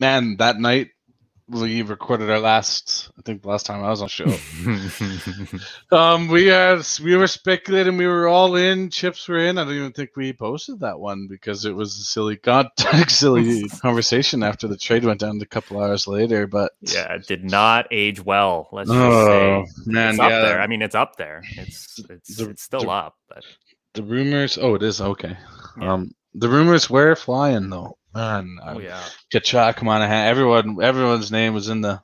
[0.00, 0.88] man, that night
[1.48, 3.10] we recorded our last.
[3.18, 4.38] I think the last time I was on the
[5.50, 5.96] show.
[5.96, 7.96] um, we had we were speculating.
[7.98, 8.88] We were all in.
[8.90, 9.58] Chips were in.
[9.58, 13.68] I don't even think we posted that one because it was a silly contact, silly
[13.82, 16.46] conversation after the trade went down a couple hours later.
[16.46, 18.68] But yeah, it did not age well.
[18.72, 19.72] Let's just oh say.
[19.86, 20.60] man, it's up yeah, there.
[20.62, 21.42] I mean, it's up there.
[21.56, 23.44] It's it's The- it's still the- up, but
[23.92, 24.56] the rumors.
[24.56, 25.36] Oh, it is okay.
[25.78, 25.92] Yeah.
[25.92, 27.98] Um, the rumors were flying though.
[28.14, 28.58] Man.
[28.66, 29.10] Oh Um, yeah.
[29.32, 32.02] Tkachuk, Monahan, everyone, everyone's name was in the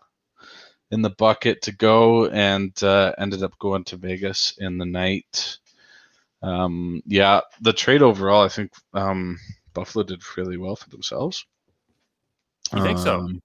[0.90, 5.58] in the bucket to go, and uh, ended up going to Vegas in the night.
[6.42, 9.38] Um, yeah, the trade overall, I think um,
[9.74, 11.46] Buffalo did really well for themselves.
[12.74, 13.20] You think so?
[13.20, 13.40] Um,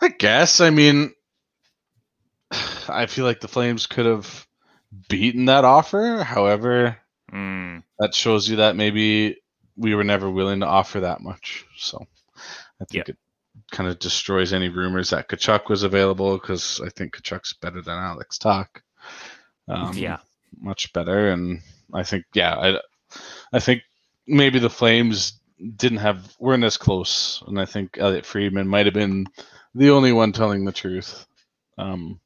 [0.00, 0.60] I guess.
[0.60, 1.14] I mean,
[2.88, 4.46] I feel like the Flames could have
[5.08, 6.22] beaten that offer.
[6.24, 6.98] However,
[7.32, 9.36] Mm, that shows you that maybe
[9.76, 11.64] we were never willing to offer that much.
[11.76, 12.06] So
[12.80, 13.16] I think it
[13.70, 17.98] kind of destroys any rumors that Tkachuk was available because I think Tkachuk's better than
[17.98, 18.68] Alex Tuch.
[19.68, 20.18] Um, yeah.
[20.60, 21.30] much better.
[21.30, 21.60] And
[21.92, 22.80] I think, yeah, I,
[23.52, 23.82] I think
[24.26, 25.40] maybe the Flames
[25.76, 29.26] didn't have weren't as close, and I think Elliotte Friedman might have been
[29.74, 31.26] the only one telling the truth,
[31.78, 32.20] um,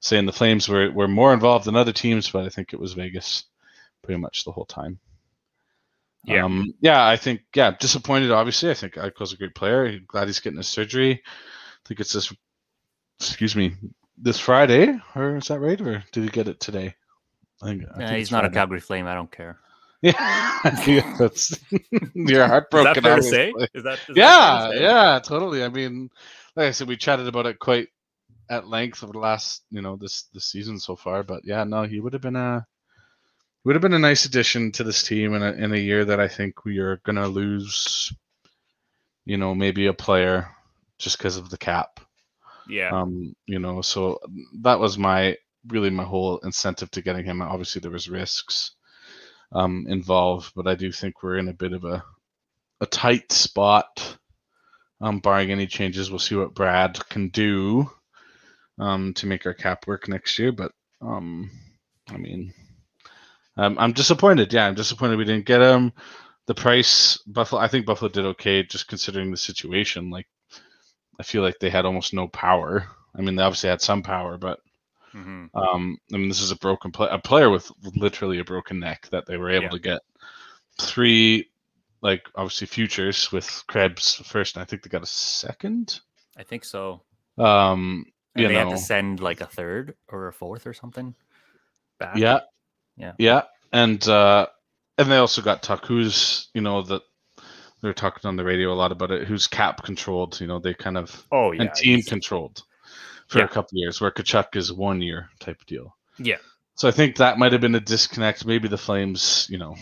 [0.00, 2.94] saying the Flames were were more involved than other teams, but I think it was
[2.94, 3.44] Vegas
[4.02, 4.98] pretty much the whole time.
[6.24, 6.44] Yeah.
[6.44, 8.30] Um, yeah, I think yeah, disappointed.
[8.30, 9.98] Obviously, I think Eichel's a great player.
[10.06, 11.12] Glad he's getting his surgery.
[11.14, 12.32] I think it's this.
[13.20, 13.76] Excuse me,
[14.18, 15.80] this Friday, or is that right?
[15.80, 16.94] Or did he get it today?
[17.62, 19.06] I think, I Nah, think he's it's not a Calgary Flame.
[19.06, 19.60] I don't care.
[20.02, 20.12] Yeah,
[20.86, 21.58] yeah, that's
[22.14, 22.82] you're Is heartbroken.
[22.82, 23.56] that fair to say?
[23.74, 24.88] Is that, is that Yeah, fair to say?
[24.88, 25.64] yeah, totally.
[25.64, 26.10] I mean,
[26.56, 27.88] like I said, we chatted about it quite
[28.50, 31.22] at length over the last, you know, this this season so far.
[31.24, 32.66] But yeah, no, he would have been a
[33.64, 36.20] would have been a nice addition to this team in a in a year that
[36.20, 38.12] I think we are gonna lose,
[39.24, 40.48] you know, maybe a player
[40.98, 42.00] just because of the cap.
[42.68, 42.90] Yeah.
[42.90, 44.20] Um, you know, so
[44.62, 47.42] that was my really my whole incentive to getting him.
[47.42, 48.72] Obviously, there was risks
[49.52, 52.02] um, involved, but I do think we're in a bit of a
[52.80, 54.16] a tight spot.
[55.02, 57.90] Um, barring any changes, we'll see what Brad can do
[58.78, 60.52] um, to make our cap work next year.
[60.52, 61.50] But um,
[62.08, 62.52] I mean,
[63.56, 64.52] um, I'm disappointed.
[64.52, 65.92] Yeah, I'm disappointed we didn't get him.
[66.46, 67.60] The price, Buffalo.
[67.62, 70.10] I think Buffalo did okay, just considering the situation.
[70.10, 70.28] Like,
[71.20, 72.88] I feel like they had almost no power.
[73.16, 74.60] I mean, they obviously had some power, but
[75.12, 78.80] hmm um, I mean, this is a broken play, a player with literally a broken
[78.80, 79.70] neck that they were able Yeah.
[79.70, 80.00] to get
[80.80, 81.50] three,
[82.02, 86.00] like obviously futures with Krebs first, and I think they got a second.
[86.36, 87.02] I think so.
[87.38, 90.72] Um, And you they know, had to send like a third or a fourth or
[90.74, 91.14] something.
[91.98, 92.22] Back.
[92.22, 92.40] yeah,
[93.00, 93.12] Yeah.
[93.18, 94.46] yeah, and uh,
[94.98, 97.02] and they also got Tuch, who's you know that
[97.82, 100.40] they're talking on the radio a lot about it, who's cap controlled.
[100.40, 101.62] You know, they kind of Oh yeah.
[101.62, 102.62] and team controlled
[103.28, 103.44] for Yeah.
[103.44, 105.96] a couple of years, where Tkachuk is one year type deal.
[106.18, 106.36] Yeah.
[106.74, 108.44] So I think that might have been a disconnect.
[108.46, 109.76] Maybe the Flames, you know,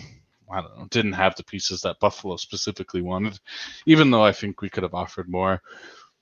[0.53, 3.39] I don't know, didn't have the pieces that Buffalo specifically wanted,
[3.87, 5.61] even though I think we could have offered more.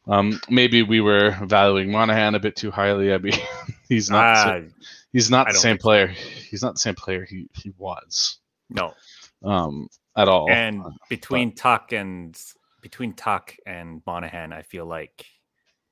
[0.08, 3.12] Um, maybe we were valuing Monahan a bit too highly.
[3.12, 3.34] I mean,
[3.88, 4.74] he's not the Ah, same,
[5.12, 5.82] he's not the same so.
[5.82, 6.06] player.
[6.06, 8.38] He's not the same player he he was
[8.70, 8.94] no.
[9.42, 10.50] um, at all.
[10.50, 12.40] And between Tuch and
[12.82, 15.26] between Tuch and Monahan, I feel like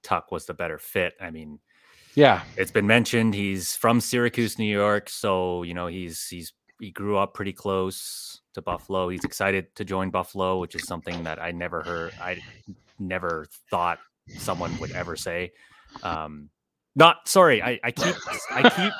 [0.03, 1.15] Tuch was the better fit.
[1.21, 1.59] I mean,
[2.15, 6.93] yeah, it's been mentioned he's from Syracuse, New York, so you know he's he's he
[6.93, 9.09] grew up pretty close to Buffalo.
[9.09, 12.13] He's excited to join Buffalo, which is something that I never heard.
[12.21, 12.41] I
[13.05, 13.99] never thought
[14.39, 15.53] someone would ever say.
[16.03, 16.51] Um,
[16.97, 18.15] not sorry, I, I keep
[18.51, 18.93] I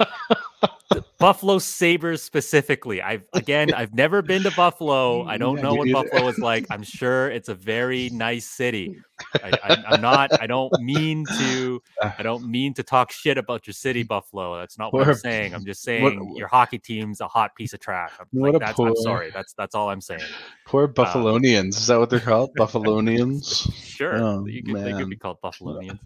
[0.00, 0.70] keep
[1.20, 3.00] Buffalo Sabres specifically.
[3.02, 5.22] I've again I've never been to Buffalo.
[5.24, 6.02] I don't Yeah, know what neither.
[6.08, 6.66] Buffalo is like.
[6.70, 8.96] I'm sure it's a very nice city.
[9.44, 10.30] I, I'm not.
[10.40, 11.82] I don't mean to.
[12.18, 14.58] I don't mean to talk shit about your city, Buffalo.
[14.58, 15.54] That's not what I'm Poor- saying.
[15.54, 18.10] I'm just what- saying your hockey team's a hot piece of trash.
[18.18, 19.30] I'm, What like, a that's, I'm poor- sorry.
[19.30, 20.22] That's that's all I'm saying.
[20.66, 21.76] poor Buffalonians.
[21.76, 22.50] Is that what they're called?
[22.58, 23.70] Buffalonians.
[23.84, 25.98] Sure, Oh, you could, they could be called Buffalonians.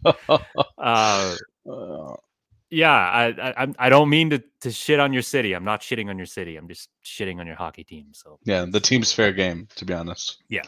[0.76, 1.36] Uh,
[1.70, 2.14] Uh,
[2.74, 5.52] yeah, I, I I'm- don't mean to to shit on your city.
[5.54, 6.56] I'm not shitting on your city.
[6.56, 8.08] I'm just shitting on your hockey team.
[8.12, 10.42] So yeah, the team's fair game, to be honest.
[10.48, 10.62] Yeah.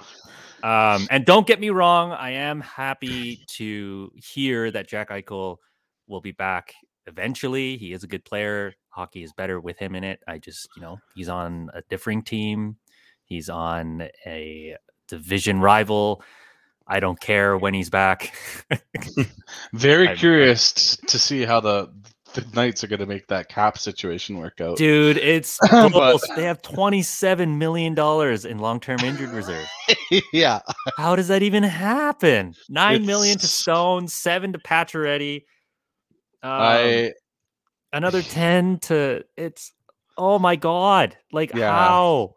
[0.63, 5.59] Um, and don't get me wrong, I am happy to hear that Jack Eichel
[6.09, 6.73] will be back
[7.07, 7.77] eventually.
[7.77, 8.75] He is a good player.
[8.89, 10.21] Hockey is better with him in it.
[10.27, 12.77] I just, you know, he's on a differing team.
[13.25, 14.77] He's on a
[15.09, 16.23] division rival.
[16.89, 18.35] I don't care when he's back.
[19.73, 21.93] Very I'm- curious to see how the
[22.35, 24.77] the Knights are going to make that cap situation work out.
[24.77, 29.67] Dude, it's But- they have 27 million dollars in long-term injured reserve.
[30.35, 30.61] yeah,
[30.99, 32.53] How does that even happen?
[32.69, 35.45] Nine million to Stone, seven to Pacioretty.
[36.43, 37.13] Um, I
[37.95, 39.73] another 10 to it's
[40.19, 41.71] oh my god like Yeah.
[41.73, 42.35] how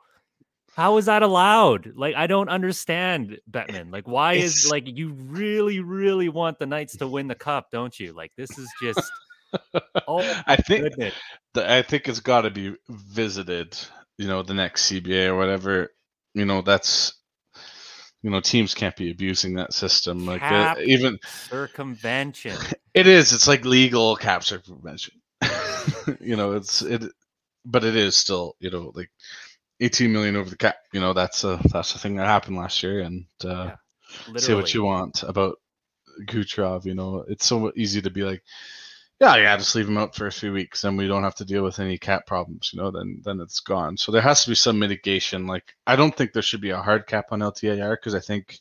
[0.79, 5.79] how is that allowed like i don't understand bettman like why is like you really
[5.79, 9.11] really want the knights to win the cup don't you like this is just
[10.07, 10.95] oh I think
[11.53, 13.77] the, I think it's got to be visited.
[14.17, 15.91] You know, the next CBA or whatever.
[16.33, 17.13] You know, that's
[18.21, 20.25] you know teams can't be abusing that system.
[20.25, 22.57] Like uh, even circumvention.
[22.93, 23.33] it is.
[23.33, 25.15] It's like legal cap circumvention.
[26.19, 27.03] you know, it's it,
[27.65, 29.09] but it is still you know like
[29.79, 30.77] 18 million over the cap.
[30.93, 33.71] You know, that's a that's the thing that happened last year, and uh,
[34.37, 35.59] say what you want about
[36.27, 36.85] Kucherov.
[36.85, 38.43] You know, it's so easy to be like,
[39.19, 41.45] yeah, yeah, just leave him out for a few weeks, and we don't have to
[41.45, 42.71] deal with any cap problems.
[42.73, 43.97] You know, then then it's gone.
[43.97, 45.47] So there has to be some mitigation.
[45.47, 48.59] Like, I don't think there should be a hard cap on LTIR because I think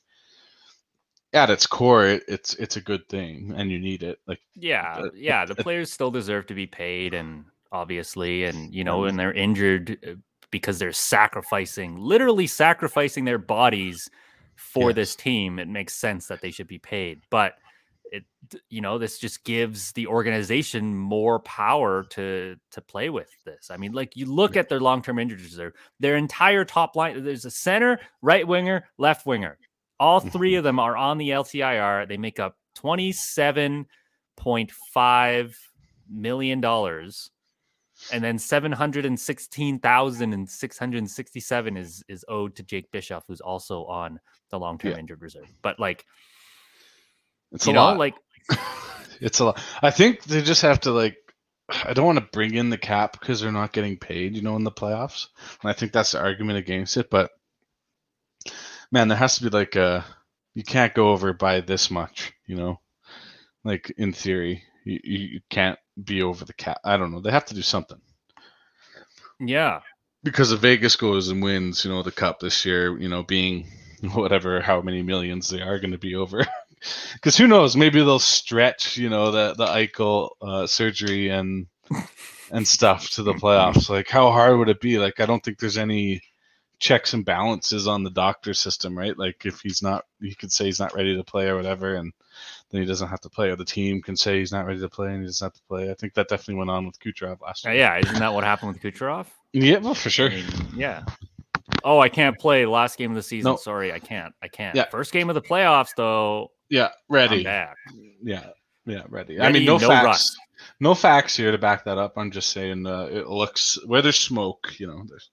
[1.33, 4.19] at its core, it, it's it's a good thing, and you need it.
[4.27, 5.45] Like, Yeah, Uh, yeah.
[5.45, 9.33] The it- players still deserve to be paid, and obviously, and you know, when they're
[9.33, 10.15] injured uh,
[10.51, 14.09] because they're sacrificing, literally sacrificing their bodies
[14.57, 17.21] for this team, it makes sense that they should be paid.
[17.31, 17.55] But
[18.11, 18.25] it,
[18.71, 23.71] you know, this just gives the organization more power to to play with this.
[23.71, 27.23] I mean, like you look at their long term injured reserve, their entire top line.
[27.23, 29.59] There's a center, right winger, left winger.
[30.01, 30.59] All three Mm-hmm.
[30.59, 32.09] of them are on the LTIR.
[32.09, 33.87] They make up twenty seven
[34.37, 35.55] point five
[36.11, 37.31] million dollars,
[38.13, 42.25] and then seven hundred and sixteen thousand and six hundred and sixty seven is is
[42.29, 44.99] owed to Jake Bischoff, who's also on the long term Yeah.
[44.99, 45.53] injured reserve.
[45.63, 46.05] But like
[47.53, 47.99] it's you a know, lot.
[47.99, 48.15] like
[49.21, 49.63] it's a lot.
[49.83, 51.17] I think they just have to like.
[51.85, 54.57] I don't want to bring in the cap because they're not getting paid, you know,
[54.57, 55.27] in the playoffs.
[55.61, 57.11] And I think that's the argument against it.
[57.11, 57.31] But
[58.91, 60.05] man, there has to be like a.
[60.55, 62.81] You can't go over by this much, you know.
[63.65, 66.81] Like in theory, you you can't be over the cap.
[66.85, 67.21] I don't know.
[67.21, 68.01] They have to do something
[69.41, 69.81] yeah,
[70.23, 73.67] because if Vegas goes and wins, you know, the cup this year, you know, being
[74.15, 76.47] whatever how many millions they are going to be over.
[77.15, 77.77] Because who knows?
[77.77, 81.67] Maybe they'll stretch, you know, the the Eichel uh, surgery and
[82.53, 83.91] and stuff to the playoffs.
[83.91, 84.97] Like, how hard would it be?
[84.97, 86.21] Like, I don't think there's any
[86.79, 89.19] checks and balances on the doctor system, right?
[89.19, 92.13] Like, if he's not, he could say he's not ready to play or whatever, and
[92.71, 94.89] then he doesn't have to play, or the team can say he's not ready to
[94.89, 95.91] play and he doesn't have to play.
[95.91, 97.75] I think that definitely went on with Kucherov last year.
[97.75, 97.97] yeah.
[97.99, 99.27] Isn't that what happened with Kucherov?
[99.53, 100.29] yeah, well, for sure.
[100.31, 100.45] I mean,
[100.77, 101.05] yeah.
[101.85, 103.53] Oh, I can't play last game of the season.
[103.53, 103.57] No.
[103.57, 104.35] Sorry, I can't.
[104.43, 104.75] I can't.
[104.77, 104.87] Yeah.
[104.91, 106.51] First game of the playoffs, though.
[106.71, 107.43] Yeah, ready.
[107.43, 107.73] Yeah,
[108.85, 109.41] yeah, ready.
[109.41, 110.05] I mean, no, no facts.
[110.05, 110.37] rust.
[110.81, 112.15] No facts here to back that up.
[112.17, 114.75] I'm just saying uh, it looks where there's smoke.
[114.79, 115.31] You know, there's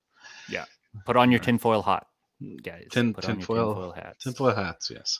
[0.49, 0.65] Yeah.
[1.05, 2.05] Put on your tinfoil hat,
[2.63, 2.87] guys.
[2.91, 4.23] Tin- Put on your tinfoil- tinfoil hats.
[4.23, 4.91] tinfoil hats.
[4.93, 5.19] Yes.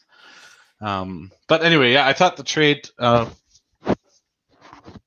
[0.81, 2.89] Um, but anyway, yeah, I thought the trade.
[2.99, 3.29] Uh,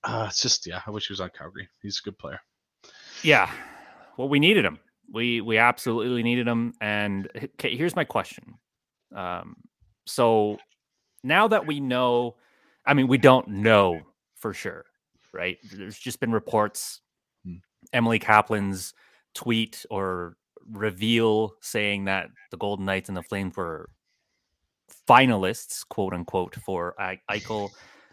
[0.05, 1.69] uh, it's just yeah, I wish he was on Calgary.
[1.83, 2.41] He's a good player.
[3.23, 3.51] Yeah.
[4.17, 4.79] Well, we needed him.
[5.13, 6.75] We we absolutely needed him.
[6.81, 8.55] And okay, here's my question.
[9.15, 9.57] Um,
[10.07, 10.59] so
[11.23, 12.37] now that we know,
[12.87, 14.01] I mean, we don't know
[14.37, 14.85] for sure,
[15.33, 15.59] right?
[15.73, 17.01] There's just been reports.
[17.45, 17.57] Hmm.
[17.93, 18.95] Emily Kaplan's
[19.35, 20.37] tweet or
[20.71, 23.89] reveal saying that the Golden Knights and the Flames were
[25.09, 26.95] finalists, quote unquote, for
[27.31, 27.71] Eichel.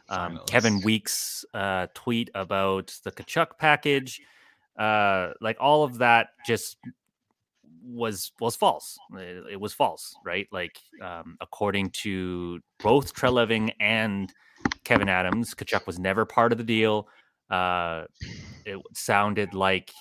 [0.07, 4.21] Um, Kevin Weekes' uh, tweet about the Tkachuk package,
[4.77, 6.77] uh, like all of that, just
[7.83, 8.97] was was false.
[9.15, 10.47] It, it was false, right?
[10.51, 14.31] Like um, according to both Treliving and
[14.83, 17.07] Kevyn Adams, Tkachuk was never part of the deal.
[17.49, 18.05] Uh,
[18.65, 19.91] it sounded like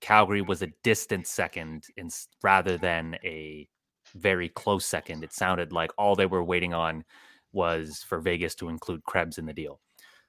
[0.00, 2.10] Calgary was a distant second, in,
[2.42, 3.68] rather than a
[4.14, 5.24] very close second.
[5.24, 7.04] It sounded like all they were waiting on
[7.52, 9.80] was for Vegas to include Krebs in the deal.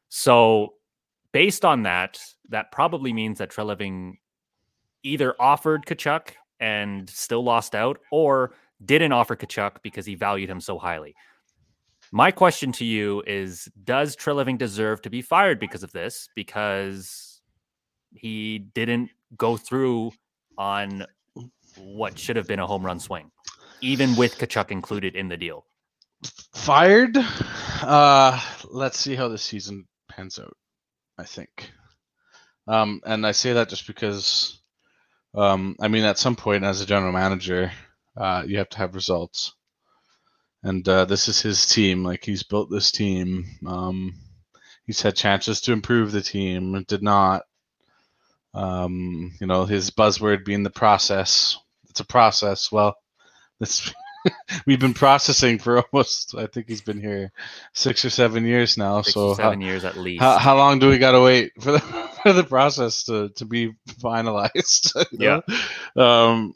[0.10, 0.74] So,
[1.32, 4.14] based on that, that probably means that Treliving
[5.04, 10.60] either offered Tkachuk and still lost out, or didn't offer Tkachuk because he valued him
[10.60, 11.16] so highly.
[12.12, 16.30] My question to you is Does Treliving deserve to be fired because of this?
[16.36, 17.42] Because
[18.14, 20.12] he didn't go through
[20.58, 21.06] on
[21.78, 23.30] what should have been a home run swing,
[23.82, 25.66] even with Tkachuk included in the deal.
[26.56, 27.18] Fired.
[27.82, 28.40] Uh,
[28.70, 30.56] let's see how the season pans out.
[31.18, 31.72] I think.
[32.68, 34.62] Um, and I say that just because,
[35.36, 37.72] um, I mean, at some point as a general manager,
[38.16, 39.54] uh, you have to have results.
[40.64, 42.04] And uh, this is his team.
[42.04, 43.46] Like he's built this team.
[43.66, 44.14] Um,
[44.86, 47.44] he's had chances to improve the team, did not.
[48.54, 51.58] Um, you know, his buzzword being the process.
[51.90, 52.72] It's a process.
[52.72, 52.96] Well,
[53.60, 53.94] this
[54.66, 56.36] we've been processing for almost.
[56.36, 57.32] I think he's been here
[57.74, 59.02] six or seven years now.
[59.02, 60.22] Six so or how, seven years at least.
[60.22, 61.80] how, how long do we got to wait for the
[62.24, 65.06] for the process to to be finalized?
[65.12, 65.42] yeah.
[65.96, 66.04] know?
[66.04, 66.54] Um.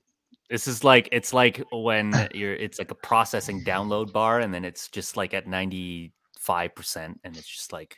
[0.50, 4.66] This is like it's like when you're it's like a processing download bar and then
[4.66, 6.12] it's just like at 95%
[6.96, 7.98] and it's just like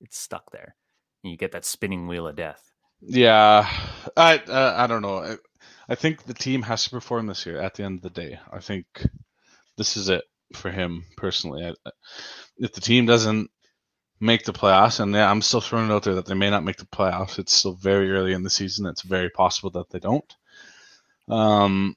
[0.00, 0.74] it's stuck there.
[1.22, 2.60] And you get that spinning wheel of death.
[3.02, 3.68] Yeah,
[4.16, 5.36] I uh, I don't know.
[5.92, 7.60] I, think the team has to perform this year.
[7.60, 8.86] At the end of the day, I think
[9.76, 10.24] this is it
[10.54, 11.74] for him personally.
[12.58, 13.50] If the team doesn't
[14.20, 16.64] make the playoffs, and yeah, I'm still throwing it out there that they may not
[16.64, 17.38] make the playoffs.
[17.38, 18.86] It's still very early in the season.
[18.86, 20.36] It's very possible that they don't.
[21.28, 21.96] Um,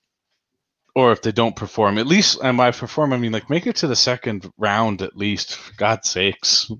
[0.95, 3.75] or if they don't perform, at least, and by perform, I mean like make it
[3.77, 5.55] to the second round at least.
[5.55, 6.71] For God's sakes.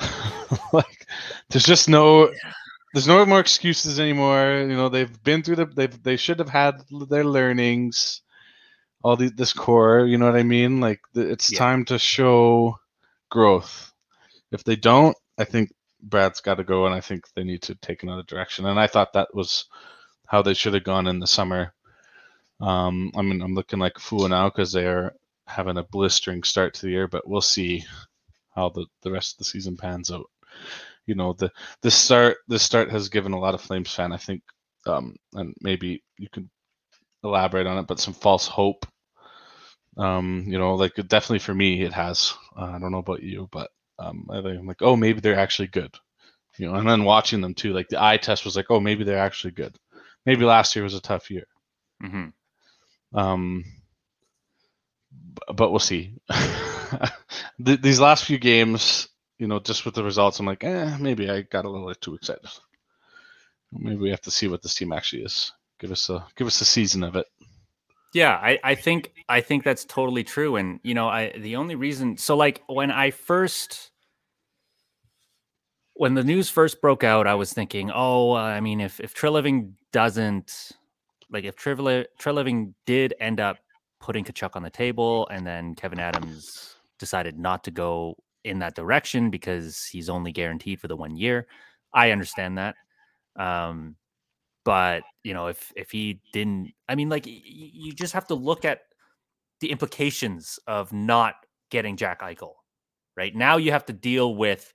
[0.72, 1.06] like,
[1.48, 2.30] there's just no,
[2.96, 4.64] there's no more excuses anymore.
[4.66, 6.80] You know, they've been through the, they've, they should have had
[7.10, 8.22] their learnings.
[9.02, 10.80] All the, this core, you know what I mean?
[10.80, 11.58] Like, it's Yeah.
[11.58, 12.78] time to show
[13.30, 13.92] growth.
[14.50, 17.74] If they don't, I think Brad's got to go, and I think they need to
[17.74, 18.64] take another direction.
[18.64, 19.66] And I thought that was
[20.26, 21.74] how they should have gone in the summer.
[22.60, 25.14] Um, I mean, I'm looking like a fool now because they are
[25.46, 27.84] having a blistering start to the year, but we'll see
[28.54, 30.30] how the, the rest of the season pans out.
[31.06, 31.52] You know, the
[31.82, 34.42] the start the start has given a lot of Flames fan, I think,
[34.86, 36.50] um, and maybe you can
[37.24, 38.86] elaborate on it, but some false hope.
[39.96, 42.34] Um, you know, like definitely for me, it has.
[42.56, 45.38] Uh, I don't know about you, but um, I think I'm like, oh, maybe they're
[45.38, 45.94] actually good.
[46.58, 49.04] You know, and then watching them too, like the eye test was like, oh, maybe
[49.04, 49.76] they're actually good.
[50.26, 51.46] Maybe last year was a tough year.
[52.00, 52.28] hmm
[53.14, 53.64] Um,
[55.54, 56.14] but we'll see.
[57.58, 61.42] These last few games, you know, just with the results, I'm like, eh, maybe I
[61.42, 62.48] got a little bit too excited.
[63.72, 65.52] Maybe we have to see what this team actually is.
[65.78, 67.26] Give us a give us a season of it.
[68.14, 70.56] Yeah, I, I think I think that's totally true.
[70.56, 73.90] And you know, I the only reason so like when I first
[75.94, 79.14] when the news first broke out, I was thinking, oh, uh, I mean, if if
[79.14, 80.72] Treliving doesn't
[81.30, 83.58] like if Treliving did end up
[84.00, 88.16] putting Tkachuk on the table, and then Kevyn Adams decided not to go
[88.46, 91.46] in that direction because he's only guaranteed for the one year.
[91.92, 92.76] I understand that.
[93.36, 93.96] Um,
[94.64, 98.64] but you know, if if he didn't, I mean, like you just have to look
[98.64, 98.80] at
[99.60, 101.34] the implications of not
[101.70, 102.54] getting Jack Eichel.
[103.16, 104.72] Right now, you have to deal with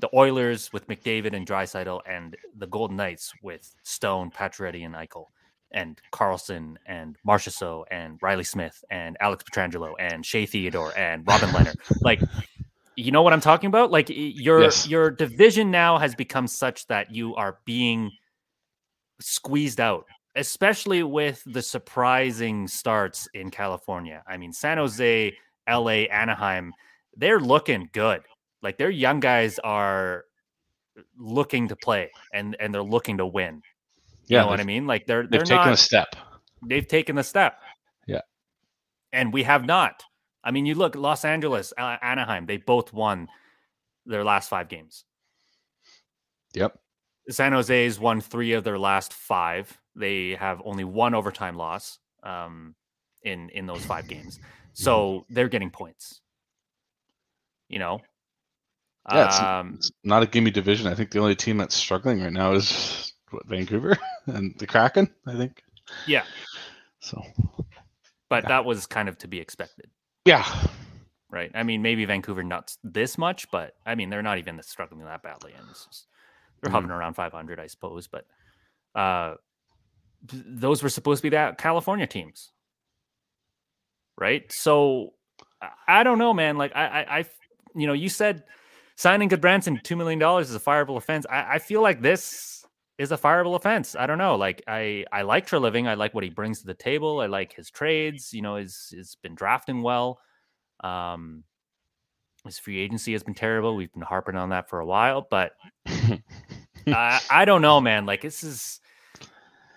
[0.00, 5.26] the Oilers with McDavid and Draisaitl, and the Golden Knights with Stone, Pacioretty, and Eichel,
[5.74, 11.48] and Karlsson and Marchessault and Reilly Smith and Alex Pietrangelo and Shea Theodore and Robin
[11.50, 11.74] Lehner.
[12.02, 12.20] Like,
[12.96, 13.90] you know what I'm talking about?
[13.90, 14.86] Like, your Yes.
[14.86, 18.10] your division now has become such that you are being
[19.20, 20.04] squeezed out,
[20.36, 24.22] especially with the surprising starts in California.
[24.26, 25.36] I mean, San Jose,
[25.68, 26.72] LA, Anaheim,
[27.16, 28.22] they're looking good.
[28.62, 30.24] Like their young guys are
[31.18, 33.62] looking to play and and they're looking to win.
[34.26, 34.86] You know what I mean?
[34.86, 36.16] Like they're They've they're taken not, a step.
[36.66, 37.58] they've taken the step.
[38.06, 38.20] Yeah.
[39.12, 40.04] And we have not.
[40.44, 43.28] I mean, you look Los Angeles, uh, Anaheim, they both won
[44.06, 45.04] their last 5 games.
[46.54, 46.78] Yep.
[47.30, 49.78] San Jose's won three of their last five.
[49.94, 52.74] They have only one overtime loss um,
[53.22, 54.40] in in those five games,
[54.72, 56.20] so they're getting points.
[57.68, 58.00] You know,
[59.10, 60.88] Yeah, it's, um, it's not a gimme division.
[60.88, 63.11] I think the only team that's struggling right now is
[63.46, 65.10] Vancouver and the Kraken.
[65.26, 65.62] I think.
[66.06, 66.24] yeah,
[67.00, 67.22] So
[68.28, 68.48] but Yeah.
[68.48, 69.90] that was kind of to be expected,
[70.24, 70.44] yeah,
[71.30, 71.50] right?
[71.54, 75.22] I mean, maybe Vancouver not this much, but I mean, they're not even struggling that
[75.22, 76.06] badly, and just,
[76.60, 76.74] they're Mhm.
[76.74, 78.06] hovering around 500, I suppose.
[78.08, 78.26] But
[78.94, 79.34] uh,
[80.24, 82.52] those were supposed to be that California teams,
[84.18, 84.50] right?
[84.52, 85.14] So
[85.60, 86.56] I- I don't know, man.
[86.56, 87.24] Like I, I,
[87.74, 88.44] you know, you said
[88.96, 91.26] signing Gudbranson two million dollars is a fireable offense.
[91.28, 92.61] I, I feel like this
[93.02, 93.96] is a fireable offense.
[93.96, 94.36] I don't know.
[94.36, 95.88] Like I, I like Treliving.
[95.88, 97.20] I like what he brings to the table.
[97.20, 98.32] I like his trades.
[98.32, 100.20] You know, he's he's been drafting well.
[100.84, 101.42] Um,
[102.44, 103.74] his free agency has been terrible.
[103.74, 105.52] We've been harping on that for a while, but
[106.86, 108.06] I, I don't know, man.
[108.06, 108.80] Like this is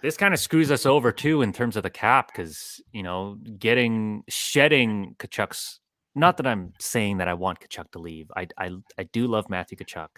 [0.04, 3.38] this kind of screws us over too in terms of the cap because you know
[3.58, 5.80] getting shedding Tkachuk's.
[6.18, 8.32] Not that I'm saying that I want Tkachuk to leave.
[8.38, 10.10] I I I do love Matthew Tkachuk.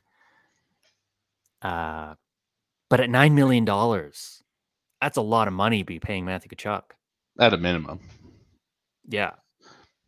[1.62, 2.14] Uh,
[2.90, 4.42] but at nine million dollars,
[5.02, 6.84] that's a lot of money to be paying Matthew Tkachuk.
[7.40, 8.00] at a minimum.
[9.08, 9.32] Yeah.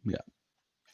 [0.05, 0.17] Yeah.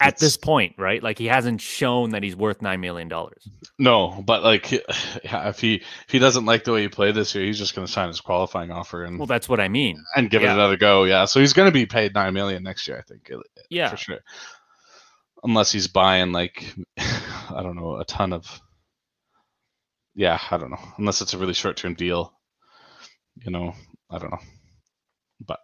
[0.01, 1.01] At this point, right?
[1.01, 3.47] Like he hasn't shown that he's worth nine million dollars.
[3.79, 4.71] No, but like
[5.23, 7.73] yeah, if he if he doesn't like the way he played this year, he's just
[7.75, 10.03] going to sign his qualifying offer and Well, that's what I mean.
[10.17, 10.51] and give yeah.
[10.51, 11.05] it another go.
[11.05, 13.31] Yeah, so he's going to be paid nine million next year, I think.
[13.33, 13.37] uh,
[13.69, 13.89] Yeah.
[13.89, 14.19] for sure.
[15.43, 18.61] Unless he's buying like I don't know a ton of.
[20.15, 20.79] Yeah, I don't know.
[20.97, 22.33] Unless it's a really short term deal,
[23.43, 23.73] you know,
[24.09, 24.39] I don't know.
[25.45, 25.59] But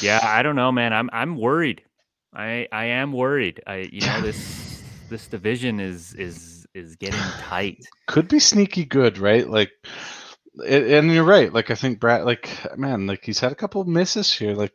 [0.00, 0.92] Yeah, I don't know, man.
[0.92, 1.82] I'm I'm worried.
[2.32, 3.62] I I am worried.
[3.66, 7.84] I you know this this division is is is getting tight.
[8.06, 9.48] could be sneaky good, right?
[9.48, 9.72] Like
[10.66, 11.52] and you're right.
[11.52, 14.54] Like I think Brad, like man, like he's had a couple of misses here.
[14.54, 14.72] Like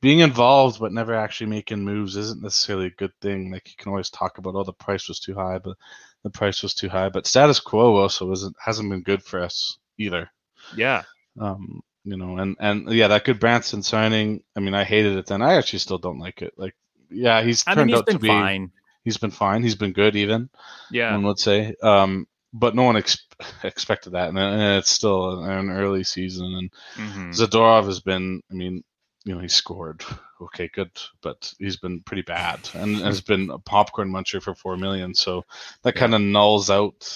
[0.00, 3.50] being involved but never actually making moves isn't necessarily a good thing.
[3.52, 5.76] Like you can always talk about, oh, the price was too high, but
[6.22, 7.08] the price was too high.
[7.08, 10.30] But status quo also isn't hasn't been good for us either.
[10.76, 11.02] Yeah.
[11.40, 14.42] Um, you know, and and yeah, that Gudbranson signing.
[14.56, 15.42] I mean, I hated it then.
[15.42, 16.54] I actually still don't like it.
[16.56, 16.74] Like,
[17.10, 18.28] yeah, he's I turned mean, he's out to been be.
[18.28, 18.72] fine.
[19.04, 19.62] He's been fine.
[19.62, 20.48] He's been good, even
[20.90, 21.12] Yeah.
[21.12, 21.74] one would say.
[21.82, 23.26] Um, but no one ex-
[23.64, 26.46] expected that, and, and it's still an, early season.
[26.46, 26.70] And
[27.08, 27.28] Mhm.
[27.30, 28.40] Zadorov has been.
[28.50, 28.82] I mean,
[29.26, 30.02] you know, he scored.
[30.38, 30.90] Okay, good,
[31.22, 35.14] but he's been pretty bad, and has been a popcorn muncher for four million.
[35.14, 35.46] So
[35.82, 36.00] that Yeah.
[36.00, 37.10] kind of nulls out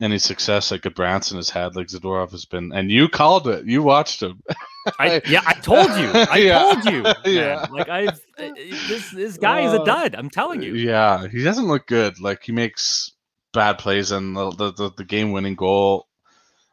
[0.00, 1.76] any success that Gudbranson has had.
[1.76, 3.64] Like Zadorov has been, and you called it.
[3.64, 4.42] You watched him.
[4.98, 6.10] I, yeah, I told you.
[6.12, 6.58] I Yeah.
[6.58, 7.02] told you.
[7.04, 7.14] man.
[7.26, 7.66] Yeah.
[7.70, 8.48] Like I've uh,
[8.88, 10.16] this this guy is a Uh, dud.
[10.16, 10.74] I'm telling you.
[10.74, 12.18] Yeah, he doesn't look good.
[12.18, 13.12] Like he makes
[13.52, 16.08] bad plays, and the the, the, the game winning goal,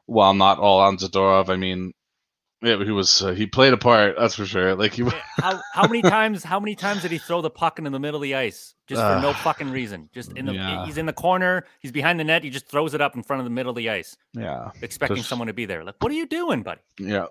[0.08, 1.50] while not all on Zadorov.
[1.50, 1.94] I mean,
[2.62, 4.16] yeah, he was uh, he played a part.
[4.18, 4.76] That's for sure.
[4.76, 5.04] Like he.
[5.38, 8.18] How how many times how many times did he throw the puck into the middle
[8.18, 10.10] of the ice just for no fucking reason?
[10.14, 10.86] Just in the Yeah.
[10.86, 13.40] he's in the corner, he's behind the net, he just throws it up in front
[13.40, 15.84] of the middle of the ice, Yeah, expecting Just- someone to be there.
[15.86, 16.82] Like, what are you doing, buddy?
[17.00, 17.28] yeah.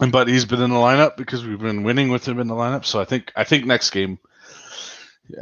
[0.00, 2.54] And but he's been in the lineup because we've been winning with him in the
[2.54, 2.84] lineup.
[2.84, 4.18] So I think I think next game,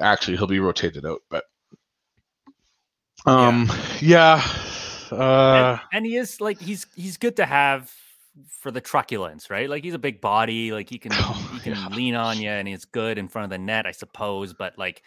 [0.01, 1.21] actually he'll be rotated out.
[1.29, 1.45] But
[3.27, 3.71] um,
[4.01, 4.41] yeah,
[5.11, 7.93] uh, and, and he is like he's he's good to have
[8.49, 9.69] for the truculence, right?
[9.69, 11.89] Like he's a big body, like he can Oh, he can yeah.
[11.89, 14.53] lean on you, and he's good in front of the net, I suppose.
[14.53, 15.03] But like,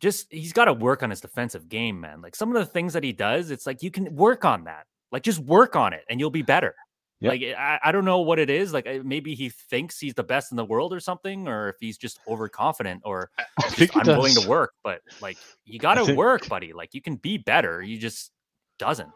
[0.00, 2.20] just he's got to work on his defensive game, man.
[2.22, 4.86] Like some of the things that he does, it's like you can work on that.
[5.10, 6.74] Like just work on it, and you'll be better.
[7.20, 7.30] Yep.
[7.30, 8.72] Like I, I don't know what it is.
[8.72, 11.76] Like uh, maybe he thinks he's the best in the world or something, or if
[11.78, 13.30] he's just overconfident, or
[13.76, 14.42] just, I'm willing does.
[14.42, 14.72] to work.
[14.82, 16.72] But like you got to think- work, buddy.
[16.72, 17.80] Like you can be better.
[17.82, 18.32] You just
[18.78, 19.10] doesn't.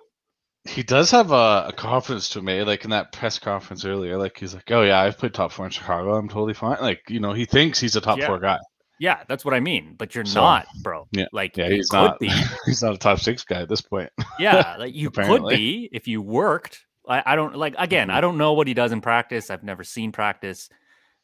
[0.68, 4.16] He does have a, a confidence to me, like in that press conference earlier.
[4.18, 6.14] Like he's like, "Oh yeah, I've played top four in Chicago.
[6.14, 8.26] I'm totally fine." Like you know, he thinks he's a top Yeah.
[8.26, 8.58] four guy.
[8.98, 9.94] Yeah, that's what I mean.
[9.98, 11.06] But you're So, not, bro.
[11.12, 12.18] yeah, like yeah, he's not.
[12.18, 12.30] be.
[12.66, 14.10] He's not a top six guy at this point.
[14.38, 16.84] Yeah, like you could be if you worked.
[17.08, 18.08] I, I don't like again.
[18.08, 18.16] Mm-hmm.
[18.16, 19.50] I don't know what he does in practice.
[19.50, 20.70] I've never seen practice.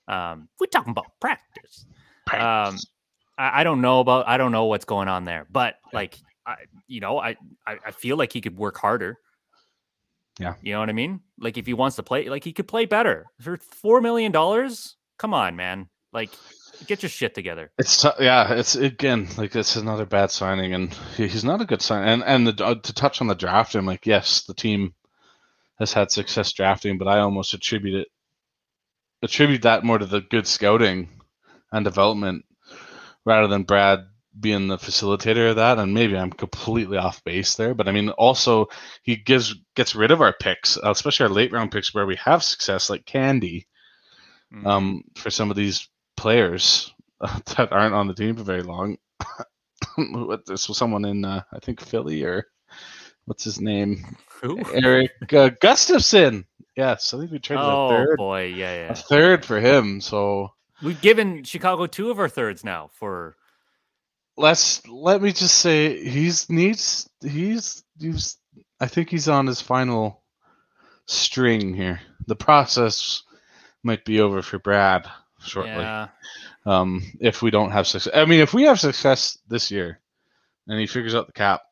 [0.07, 1.87] Um, we're talking about practice.
[2.33, 2.77] Um,
[3.39, 4.29] I, I don't know about.
[4.29, 5.47] I don't know what's going on there.
[5.51, 7.37] But like, I, you know, I,
[7.67, 9.19] I I feel like he could work harder.
[10.43, 10.55] Yeah.
[10.63, 11.21] you know what I mean.
[11.39, 14.97] Like if he wants to play, like he could play better for four million dollars.
[15.19, 15.89] Come on, man.
[16.13, 16.31] Like,
[16.87, 17.71] get your shit together.
[17.79, 21.65] It's t- yeah, it's again like it's another bad signing, and he- he's not a
[21.65, 22.07] good sign.
[22.07, 24.95] And and the, uh, to touch on the draft, I'm like, yes, the team
[25.79, 28.09] has had success drafting, but I almost attribute it
[29.23, 31.09] attribute that more to the good scouting
[31.71, 32.45] and development
[33.25, 34.01] rather than Brad
[34.41, 35.79] being the facilitator of that.
[35.79, 38.67] And maybe I'm completely off base there, but I mean, also
[39.03, 42.17] he gives gets rid of our picks, uh, especially our late round picks where we
[42.17, 43.67] have success, like Candy
[44.53, 44.67] Mhm.
[44.67, 46.93] um, for some of these players
[47.57, 48.99] that aren't on the team for very long.
[50.47, 52.47] this was someone in uh, I think Philly or
[53.25, 54.05] what's his name
[54.43, 54.59] Who?
[54.75, 56.45] Erik uh, Gustafsson.
[56.77, 58.93] Yes, I think we traded Oh a third, boy, yeah, yeah.
[58.93, 60.01] a third for him.
[60.01, 60.51] So
[60.83, 63.37] We've given Chicago two of our thirds now for
[64.37, 68.37] let's let me just say he's needs he's he's
[68.81, 70.23] I think he's on his final
[71.07, 72.01] string here.
[72.27, 73.23] The process
[73.83, 75.09] might be over for Brad
[75.41, 75.73] shortly.
[75.73, 76.09] yeah.
[76.67, 78.13] um, if we don't have success.
[78.15, 80.01] I mean, if we have success this year,
[80.69, 81.63] and he figures out the cap,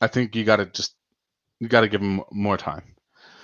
[0.00, 0.94] I think you got to just
[1.58, 2.94] you got to give him more time.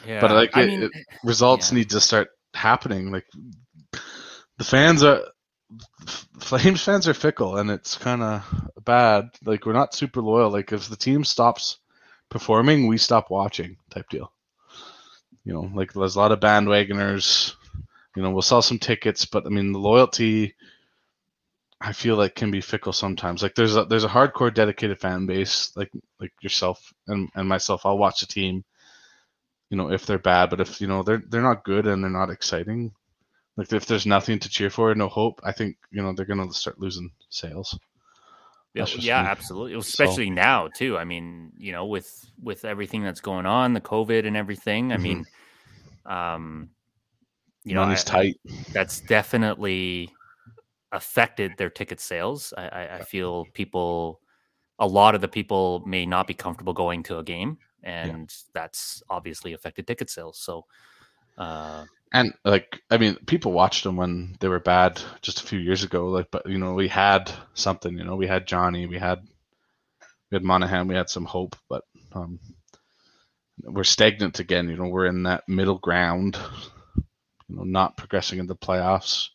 [0.06, 0.20] Yeah.
[0.20, 0.92] But like, it- mean, it-
[1.24, 1.78] Results Yeah.
[1.78, 3.10] need to start happening.
[3.10, 3.26] Like
[4.58, 5.22] the fans are.
[6.40, 9.30] Flames fans are fickle, and it's kind of bad.
[9.44, 10.50] Like we're not super loyal.
[10.50, 11.78] Like if the team stops
[12.28, 13.76] performing, we stop watching.
[13.90, 14.32] Type deal.
[15.44, 17.54] You know, like there's a lot of bandwagoners.
[18.16, 20.54] You know, we'll sell some tickets, but I mean the loyalty.
[21.80, 23.42] I feel like can be fickle sometimes.
[23.42, 25.90] Like there's a there's a hardcore dedicated fan base, like
[26.20, 27.84] like yourself and, and myself.
[27.84, 28.64] I'll watch the team.
[29.70, 32.10] You know, if they're bad, but if you know they're they're not good and they're
[32.10, 32.92] not exciting,
[33.56, 36.52] like if there's nothing to cheer for, no hope, I think you know they're gonna
[36.52, 37.78] start losing sales.
[38.74, 39.28] yeah, yeah, me.
[39.28, 39.78] absolutely.
[39.78, 40.98] Especially now too.
[40.98, 44.92] I mean, you know, with with everything that's going on, the COVID and everything.
[44.92, 45.02] I Mhm.
[45.02, 45.26] mean,
[46.06, 46.70] um,
[47.64, 48.40] you know, Money's I- tight.
[48.72, 50.10] that's definitely
[50.92, 52.52] affected their ticket sales.
[52.56, 54.20] I, I, I feel people,
[54.78, 59.02] a lot of the people may not be comfortable going to a game, and that's
[59.08, 60.38] obviously affected ticket sales.
[60.38, 60.66] So,
[61.38, 61.84] uh,
[62.14, 65.82] And like, I mean, people watched them when they were bad just a few years
[65.82, 66.06] ago.
[66.06, 67.98] Like, but you know, we had something.
[67.98, 69.18] You know, we had Johnny, we had
[70.30, 71.56] we had Monahan, we had some hope.
[71.68, 72.38] But um,
[73.64, 74.68] we're stagnant again.
[74.68, 76.38] You know, we're in that middle ground.
[77.48, 79.30] You know, not progressing in the playoffs.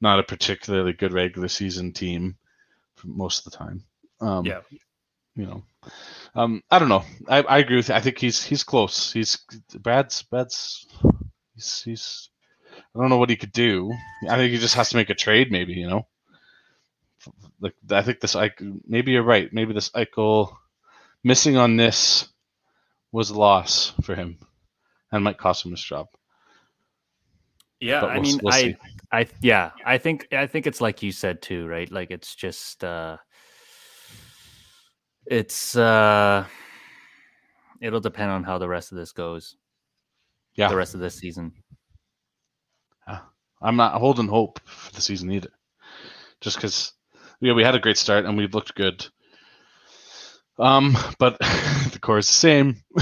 [0.00, 2.36] Not a particularly good regular season team
[2.96, 3.84] for most of the time.
[4.20, 4.60] Um, Yeah.
[5.36, 5.64] You know,
[6.36, 7.04] um, I don't know.
[7.28, 7.94] I, I agree with you.
[7.96, 9.12] I think he's he's close.
[9.12, 9.36] He's
[9.80, 10.86] Brad's Brad's
[11.54, 12.28] he's he's.
[12.94, 13.92] I don't know what he could do.
[14.28, 15.74] I think he just has to make a trade, maybe.
[15.74, 16.06] You know,
[17.60, 18.34] like I think this.
[18.36, 18.50] I
[18.86, 19.52] maybe you're right.
[19.52, 20.54] Maybe this Eichel
[21.22, 22.28] missing on this
[23.12, 24.38] was a loss for him,
[25.12, 26.08] and might cost him his job.
[27.80, 28.76] Yeah, I we'll- mean, we'll I.
[29.12, 31.88] I, yeah, I think, I think it's like you said too, right?
[31.88, 33.18] Like it's just, uh
[35.26, 36.46] it's, uh
[37.80, 39.54] it'll depend on how the rest of this goes,
[40.56, 41.52] Yeah, the rest of this season.
[43.62, 45.50] I'm not holding hope for the season either.
[46.40, 46.92] Just because,
[47.40, 49.06] yeah, we had a great start and we looked good.
[50.58, 51.38] Um, but
[51.92, 52.76] the core is the same.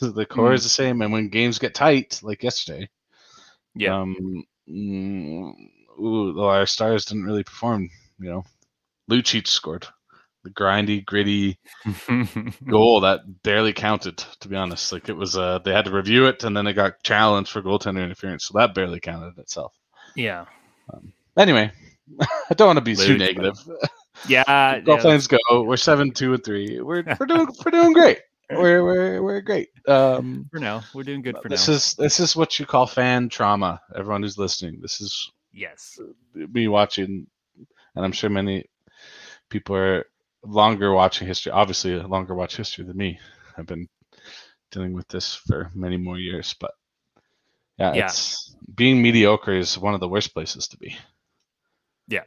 [0.00, 0.54] the core Mm.
[0.54, 2.88] is the same, and when games get tight, like yesterday,
[3.74, 3.96] Yeah.
[4.02, 5.52] um, mm,
[6.00, 7.90] ooh, our stars didn't really perform.
[8.18, 8.44] You know,
[9.10, 9.86] Lucic scored
[10.44, 11.58] the grindy, gritty
[12.70, 14.18] goal that barely counted.
[14.40, 16.74] To be honest, like it was, uh, they had to review it, and then it
[16.74, 19.74] got challenged for goaltender interference, so that barely counted itself.
[20.14, 20.44] yeah.
[21.36, 21.72] Anyway,
[22.20, 23.58] I don't want to be too negative.
[24.28, 24.78] Yeah.
[24.78, 25.38] Go yeah, Flames go.
[25.50, 26.80] We're seven, two, and three.
[26.80, 28.20] We're we're doing we're doing great.
[28.48, 29.70] We're we're we're great.
[29.88, 31.74] Um, For now, we're doing good for this now.
[31.74, 33.80] is this is what you call fan trauma.
[33.96, 35.98] Everyone who's listening, this is yes.
[36.32, 37.26] me watching,
[37.96, 38.64] and I'm sure many
[39.50, 40.06] people are
[40.44, 41.52] longer watching history.
[41.52, 43.18] Obviously, a longer watch history than me.
[43.56, 43.88] I've been
[44.70, 46.72] dealing with this for many more years, but
[47.78, 48.06] yeah, Yeah.
[48.06, 50.96] it's being mediocre is one of the worst places to be.
[52.08, 52.24] Yeah,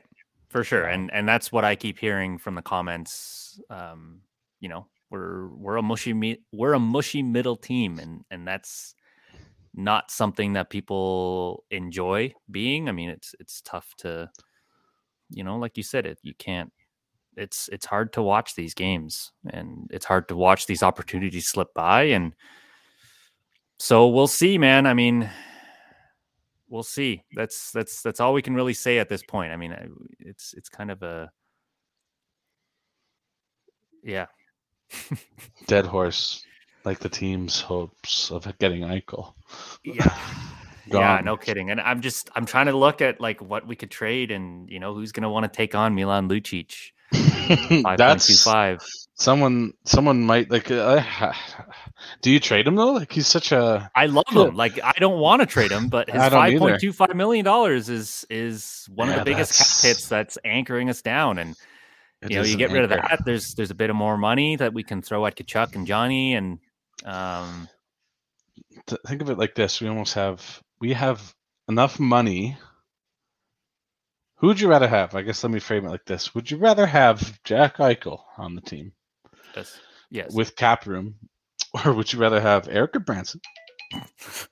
[0.50, 4.22] for sure and and that's what i keep hearing from the comments um
[4.62, 8.96] you know we're we're a mushy me- we're a mushy middle team and and that's
[9.76, 14.30] not something that people enjoy being i mean it's it's tough to
[15.30, 16.72] you know like you said it you can't
[17.38, 21.74] it's it's hard to watch these games and it's hard to watch these opportunities slip
[21.74, 22.34] by and
[23.80, 25.30] so we'll see man i mean
[26.70, 27.24] we'll see.
[27.36, 29.52] That's that's that's all we can really say at this point.
[29.52, 29.76] I mean,
[30.20, 31.32] it's it's kind of a
[34.04, 34.28] yeah,
[35.68, 36.44] Dead horse,
[36.86, 39.34] like the team's hopes of getting Eichel.
[39.84, 40.18] yeah,
[40.88, 41.22] yeah.
[41.24, 41.72] No kidding.
[41.72, 44.80] And I'm just I'm trying to look at like what we could trade and you
[44.80, 46.92] know who's going to want to take on Milan Lucic.
[47.14, 48.86] Five point two That's five.
[49.16, 49.74] someone.
[49.86, 50.70] Someone might like.
[50.70, 51.04] Uh,
[52.22, 52.94] do you trade him though?
[52.94, 53.90] Like he's such a.
[53.96, 54.56] I love him.
[54.56, 57.90] Like I don't want to trade him, but his five point two five million dollars
[57.90, 61.38] is is one of the biggest cap hits that's anchoring us down.
[61.38, 61.56] And
[62.22, 63.22] it you know, you get rid of that.
[63.26, 66.36] There's there's a bit of more money that we can throw at Tkachuk and Johnny,
[66.36, 66.60] and
[67.06, 67.70] um,
[69.06, 71.34] Think of it like this: we almost have we have
[71.68, 72.58] enough money.
[74.38, 75.16] Who would you rather have?
[75.16, 78.56] I guess let me frame it like this: Would you rather have Jack Eichel on
[78.56, 78.92] the team
[79.56, 79.80] yes,
[80.12, 81.16] yes, with cap room,
[81.86, 83.40] or would you rather have Erik Gudbranson,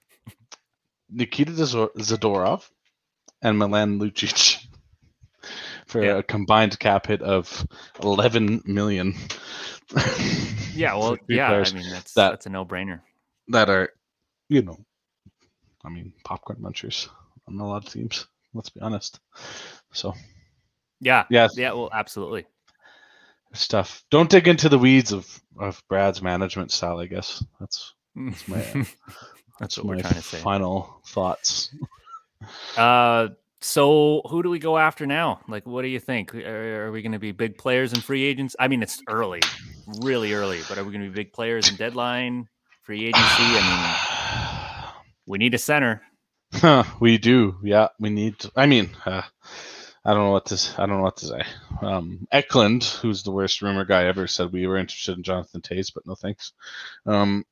[1.10, 2.68] Nikita Zadorov,
[3.42, 4.66] and Milan Lucic
[5.88, 6.18] for Yeah.
[6.18, 7.66] a combined cap hit of
[8.02, 9.14] 11 million?
[10.74, 10.96] yeah.
[10.96, 11.52] Well, yeah.
[11.52, 13.02] I mean, that's that- that's a no brainer.
[13.50, 13.90] that are,
[14.50, 14.78] you know,
[15.86, 17.08] I mean, popcorn munchers
[17.48, 18.26] on a lot of teams.
[18.56, 19.20] Let's be honest.
[19.94, 20.16] So,
[21.00, 21.74] Yeah, yeah, yeah.
[21.74, 22.46] Well, absolutely.
[23.54, 24.04] stuff.
[24.10, 26.98] Don't dig into the weeds of, of Brad's management style.
[27.00, 28.96] I guess that's That's my- that's
[29.60, 30.38] that's what we're my trying to say.
[30.40, 31.70] final thoughts.
[32.78, 33.30] Uh,
[33.62, 35.40] so who do we go after now?
[35.48, 36.36] Like, what do you think?
[36.36, 38.56] Are, are we going to be big players and free agents?
[38.60, 39.42] I mean, it's early,
[40.02, 42.48] really early, but are we going to be big players in deadline,
[42.84, 43.22] free agency?
[43.40, 44.94] I mean,
[45.26, 46.02] we need a center.
[46.56, 47.58] Huh, we do.
[47.64, 48.40] Yeah, we need.
[48.40, 49.22] To, I mean, uh,
[50.04, 50.74] I don't know what to.
[50.82, 51.42] I don't know what to say.
[51.82, 55.92] Um, Eklund, who's the worst rumor guy ever, said we were interested in Jonathan Toews,
[55.94, 56.54] but no thanks.
[57.06, 57.46] Um,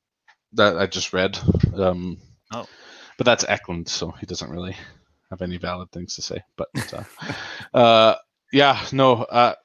[0.54, 1.38] that I just read.
[1.76, 2.18] Um,
[2.54, 2.68] Oh.
[3.18, 4.76] but that's Eklund, so he doesn't really
[5.32, 6.44] have any valid things to say.
[6.56, 7.04] But uh,
[7.78, 8.16] uh,
[8.52, 9.56] yeah, no, uh,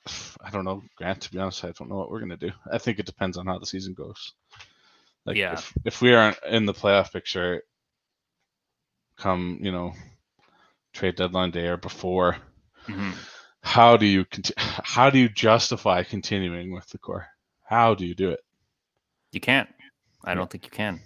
[0.42, 1.20] I don't know, Grant.
[1.22, 2.50] To be honest, I don't know what we're gonna do.
[2.72, 4.32] I think it depends on how the season goes.
[5.26, 5.52] Like, Yeah.
[5.52, 7.62] if, if we aren't in the playoff picture,
[9.18, 9.92] come you know
[10.92, 12.36] trade deadline day or before
[12.86, 13.12] Mhm.
[13.62, 17.26] how do you conti- how do you justify continuing with the core
[17.64, 18.40] how do you do it
[19.32, 19.68] You can't.
[20.24, 21.00] I don't think you can.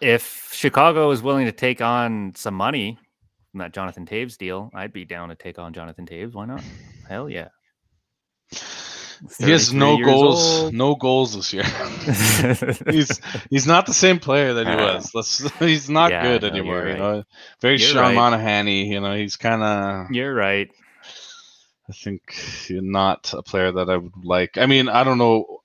[0.00, 2.96] If Chicago is willing to take on some money
[3.50, 6.34] from that Jonathan Toews deal, I'd be down to take on Jonathan Toews.
[6.34, 6.62] Why not?
[7.08, 7.48] Hell yeah.
[9.38, 10.62] He has no goals.
[10.62, 10.74] old.
[10.74, 11.62] No goals this year.
[12.90, 13.20] he's
[13.50, 15.14] he's not the same player that he was.
[15.14, 16.78] Let's, he's not Yeah, good no, anymore.
[16.80, 17.24] you're You know,
[17.60, 18.14] very You're Sean right.
[18.14, 18.66] Monahan.
[18.66, 20.10] You know, he's kind of.
[20.10, 20.68] You're right.
[21.88, 24.58] I think he's not a player that I would like.
[24.58, 25.60] I mean, I don't know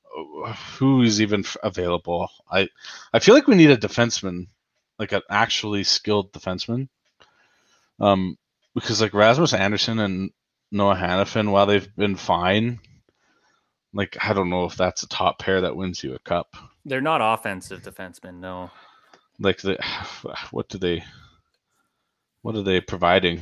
[0.78, 2.30] who is even available.
[2.52, 2.70] I
[3.14, 4.48] I feel like we need a defenseman,
[5.00, 6.90] like an actually skilled defenseman.
[8.00, 8.38] Um,
[8.76, 10.32] because like Rasmus Andersson and
[10.72, 12.80] Noah Hanifin, while they've been fine,
[13.98, 16.56] like I don't know if that's a top pair that wins you a cup.
[16.86, 18.72] They're not offensive defensemen, no.
[19.40, 19.78] Like the
[20.52, 21.04] what do they
[22.44, 23.42] what are they providing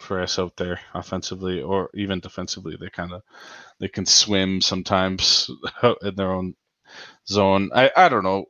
[0.00, 2.76] for us out there offensively or even defensively?
[2.80, 3.22] They kind of
[3.80, 5.50] they can swim sometimes
[6.02, 6.54] in their own
[7.28, 7.70] zone.
[7.74, 8.46] I I don't know.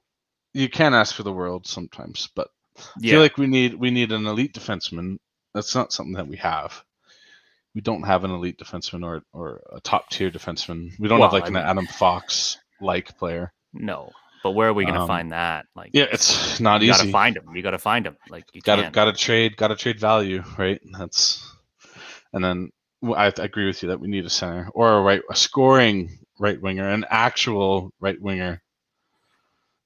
[0.55, 3.09] You can't ask for the world sometimes, but I Yeah.
[3.09, 5.19] feel like we need we need an elite defenseman.
[5.55, 6.85] That's not something that we have.
[7.79, 10.91] We don't have an elite defenseman or or a top tier defenseman.
[10.99, 13.53] We don't have like I an mean- Adam Fox like player.
[13.73, 14.11] no.
[14.43, 15.67] But where are we gonna Um, find that?
[15.77, 16.99] Like Yeah, it's not you easy.
[16.99, 17.55] gotta find him.
[17.55, 18.17] You gotta find him.
[18.29, 21.41] Like you gotta gotta trade gotta trade value right that's
[22.33, 22.71] and then
[23.01, 25.37] well, I, I agree with you that we need a center or a right a
[25.37, 28.61] scoring right winger an actual right winger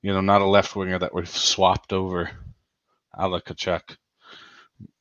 [0.01, 2.31] you know not a left winger that we've swapped over
[3.19, 3.97] a la Tkachuk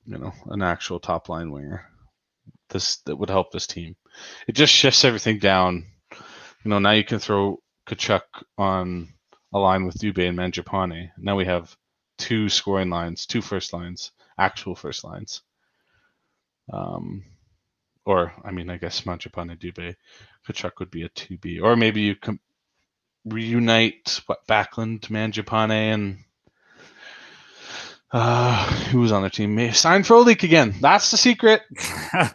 [0.05, 1.85] you know an actual top line winger
[2.71, 3.95] this that would help this team.
[4.47, 5.85] It just shifts everything down.
[6.63, 8.21] You know now you can throw Tkachuk
[8.57, 9.13] on
[9.53, 11.11] a line with Dubé and Mangiapane.
[11.17, 11.75] Now we have
[12.17, 15.41] two scoring lines, two first lines, actual first lines.
[16.71, 17.23] Um,
[18.05, 19.95] or I mean, I guess Mangiapane Dubé,
[20.47, 22.39] Tkachuk would be a two B, or maybe you can
[23.25, 26.17] reunite what Backlund, Mangiapane, and
[28.13, 29.55] uh, who was on their team?
[29.55, 30.73] May- Sign Frolik again.
[30.81, 31.61] That's the secret.
[32.13, 32.29] oh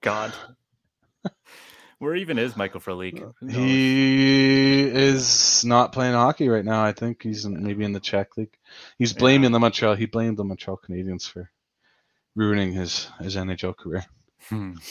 [0.00, 0.32] God.
[1.98, 3.32] Where even is Michael Frolik?
[3.48, 6.84] He is not playing hockey right now.
[6.84, 8.56] I think he's in, maybe in the Czech league.
[8.98, 9.94] He's blaming the Montreal.
[9.94, 11.48] He blamed the Montreal Canadiens for
[12.34, 14.04] ruining his his NHL career.
[14.48, 14.72] Hmm.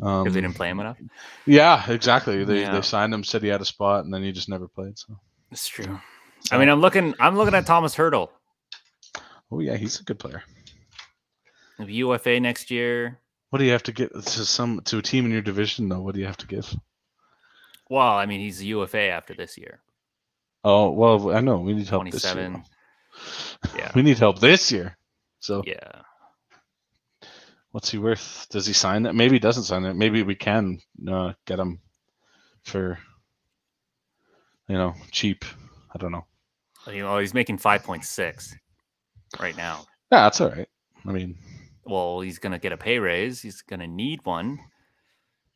[0.00, 0.98] Um, they didn't play him enough.
[1.46, 2.44] Yeah, exactly.
[2.44, 2.72] They Yeah.
[2.74, 4.98] they signed him, said he had a spot, and then he just never played.
[4.98, 5.16] So,
[5.50, 5.98] It's true.
[6.52, 7.14] I mean, I'm looking.
[7.18, 8.28] I'm looking at Tomas Hertl,
[9.52, 10.42] oh yeah, he's a good player.
[11.78, 13.18] UFA next year.
[13.50, 16.00] What do you have to get to some to a team in your division though?
[16.00, 16.74] What do you have to give?
[17.90, 19.80] Well, I mean, he's a UFA after this year.
[20.64, 22.62] Oh well, I know we need help this year.
[23.76, 23.92] Yeah.
[23.94, 24.96] We need help this year.
[25.40, 26.02] So Yeah.
[27.72, 28.46] what's he worth?
[28.50, 29.14] Does he sign that?
[29.14, 29.94] Maybe he doesn't sign it.
[29.94, 31.80] Maybe we can uh, get him
[32.64, 32.98] for
[34.68, 35.44] you know cheap.
[35.94, 36.26] I don't know.
[36.86, 38.54] You know, he's making 5.6
[39.40, 39.84] right now.
[40.10, 40.68] Yeah, that's all right.
[41.06, 41.36] I mean,
[41.84, 43.40] Well, he's going to get a pay raise.
[43.42, 44.58] He's going to need one.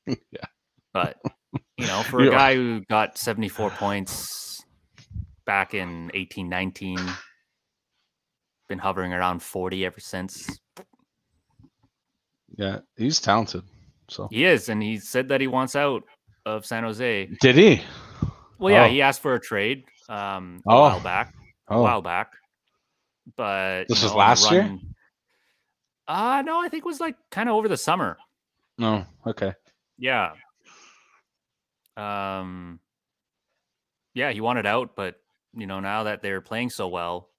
[0.07, 0.45] Yeah.
[0.95, 1.17] But,
[1.77, 4.65] you know, for a guy who got 74 points
[5.45, 6.97] back in 18, 19,
[8.69, 10.49] been hovering around 40 ever since.
[12.57, 13.63] yeah, he's talented.
[14.09, 14.69] So He is.
[14.69, 16.05] And he said that he wants out
[16.47, 17.29] of San Jose.
[17.41, 17.83] did he?
[18.59, 18.89] Well, yeah, Oh.
[18.89, 20.81] he asked for a trade um, a Oh.
[20.81, 21.35] while back.
[21.69, 22.33] A Oh, while back.
[23.35, 24.79] But This was know, last year?
[26.07, 28.17] Uh no, I think it was like kind of over the summer.
[28.79, 29.05] no.
[29.27, 29.53] Okay.
[29.99, 30.33] Yeah.
[31.97, 32.81] Um
[34.15, 35.17] yeah, he wanted out, but
[35.55, 37.31] you know, now that they're playing so well,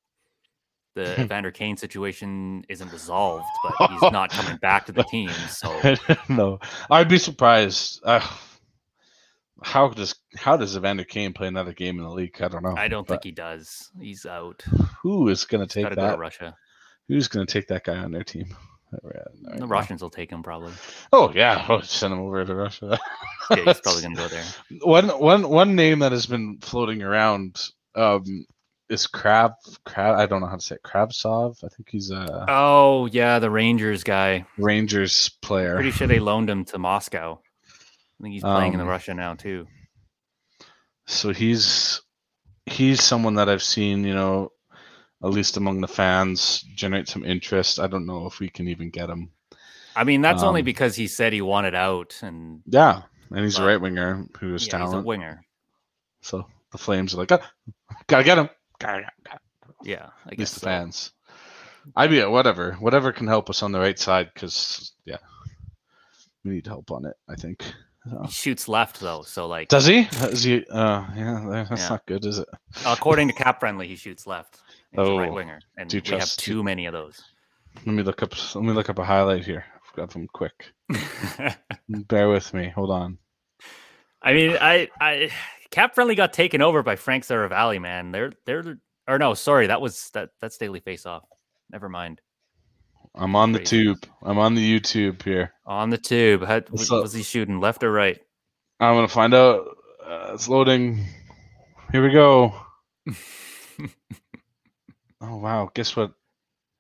[0.96, 5.30] the Evander Kane situation isn't resolved, but he's not coming back to the team.
[5.50, 5.96] So
[6.30, 6.60] no,
[6.90, 8.02] I'd be surprised.
[8.04, 8.28] Uh,
[9.64, 12.42] how does how does Evander Kane play another game in the league?
[12.42, 12.76] I don't know.
[12.78, 13.90] I don't think he does.
[14.00, 14.64] He's out.
[15.02, 16.20] who is going to take to go to that.
[16.20, 16.56] Russia.
[17.08, 18.56] Who's going to take that guy on their team?
[19.04, 19.66] Right The now.
[19.66, 20.72] Russians will take him probably.
[21.12, 22.98] Oh yeah, oh, send him over to Russia.
[23.52, 24.44] Yeah, he's probably going to go there.
[24.82, 27.62] one one one name that has been floating around
[27.96, 28.46] um,
[28.90, 29.52] is Crab
[29.86, 30.18] Crab.
[30.18, 30.84] I don't know how to say it.
[30.84, 31.58] Krabsov.
[31.66, 34.46] I think he's a Oh yeah, the Rangers guy.
[34.58, 35.76] Rangers player.
[35.76, 37.42] Pretty sure they loaned him to Moscow.
[38.20, 39.68] I think he's playing in the Um, Russia now too.
[41.08, 42.02] so he's
[42.66, 44.52] he's someone that I've seen, you know,
[45.24, 47.80] at least among the fans, generate some interest.
[47.80, 49.32] I don't know if we can even get him.
[49.96, 53.58] I mean, that's only um, because he said he wanted out, and Yeah, and he's
[53.60, 55.42] a right winger who is yeah, he's a winger.
[56.22, 57.52] So the Flames are like, "Ah,
[58.08, 58.50] gotta get him.
[58.80, 59.40] Gotta, gotta,
[59.84, 60.68] Yeah, I at guess least the so.
[60.68, 61.12] fans.
[61.96, 65.20] I'd be whatever, whatever can help us on the right side, because yeah,
[66.44, 67.16] we need help on it.
[67.28, 67.64] I think.
[68.10, 70.00] So- He shoots left though, so like Does he?
[70.02, 70.66] Is he?
[70.70, 71.90] Uh, yeah, that's Yeah.
[71.90, 72.48] not good, is it?
[72.86, 74.60] according to Cap Friendly, he shoots left.
[74.92, 77.22] He's a right Oh, winger, and do you we have trust- too many of those.
[77.86, 78.34] Let me look up.
[78.56, 79.66] Let me look up a highlight here.
[79.76, 80.74] I've got them quick.
[81.90, 82.70] Bear with me.
[82.70, 83.18] Hold on.
[84.22, 85.30] I mean, I, I
[85.70, 88.12] cap friendly got taken over by Frank Seravalli, man.
[88.12, 88.78] They're they're
[89.08, 91.24] or no, sorry, that was that that's daily face off.
[91.72, 92.22] Never mind.
[93.18, 93.84] I'm on the Crazy.
[93.84, 94.06] tube.
[94.24, 95.54] I'm on the YouTube here.
[95.66, 96.44] On the tube.
[96.46, 98.20] How, was, was he shooting left or right?
[98.80, 99.66] I'm gonna find out.
[100.06, 101.04] Uh, it's loading.
[101.92, 102.54] Here we go.
[105.22, 105.70] oh wow!
[105.74, 106.12] Guess what?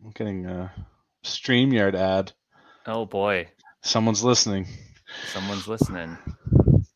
[0.04, 0.72] I'm getting a
[1.26, 2.32] Streamyard ad.
[2.86, 3.48] Oh boy,
[3.82, 4.68] Someone's listening.
[5.32, 6.18] someone's listening.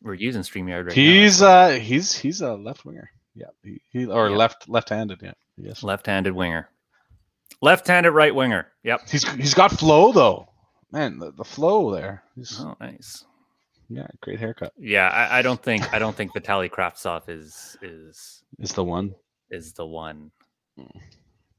[0.02, 1.02] We're using Streamyard right now.
[1.02, 3.10] he's uh he's he's a left winger.
[3.34, 4.36] Yeah, he, he or Yeah.
[4.36, 5.20] left left-handed.
[5.22, 5.82] Yeah, yes.
[5.82, 6.68] Left-handed winger.
[7.62, 8.66] Left-handed right winger.
[8.84, 9.08] Yep.
[9.08, 10.48] He's he's got flow though.
[10.90, 12.22] Man, the, the flow there.
[12.36, 13.24] He's, Oh, nice.
[13.88, 14.72] Yeah, great haircut.
[14.78, 19.14] Yeah, I, I don't think I don't think Vitaly Kravtsov is is Is the one.
[19.50, 20.30] is the one.
[20.78, 21.00] Mm.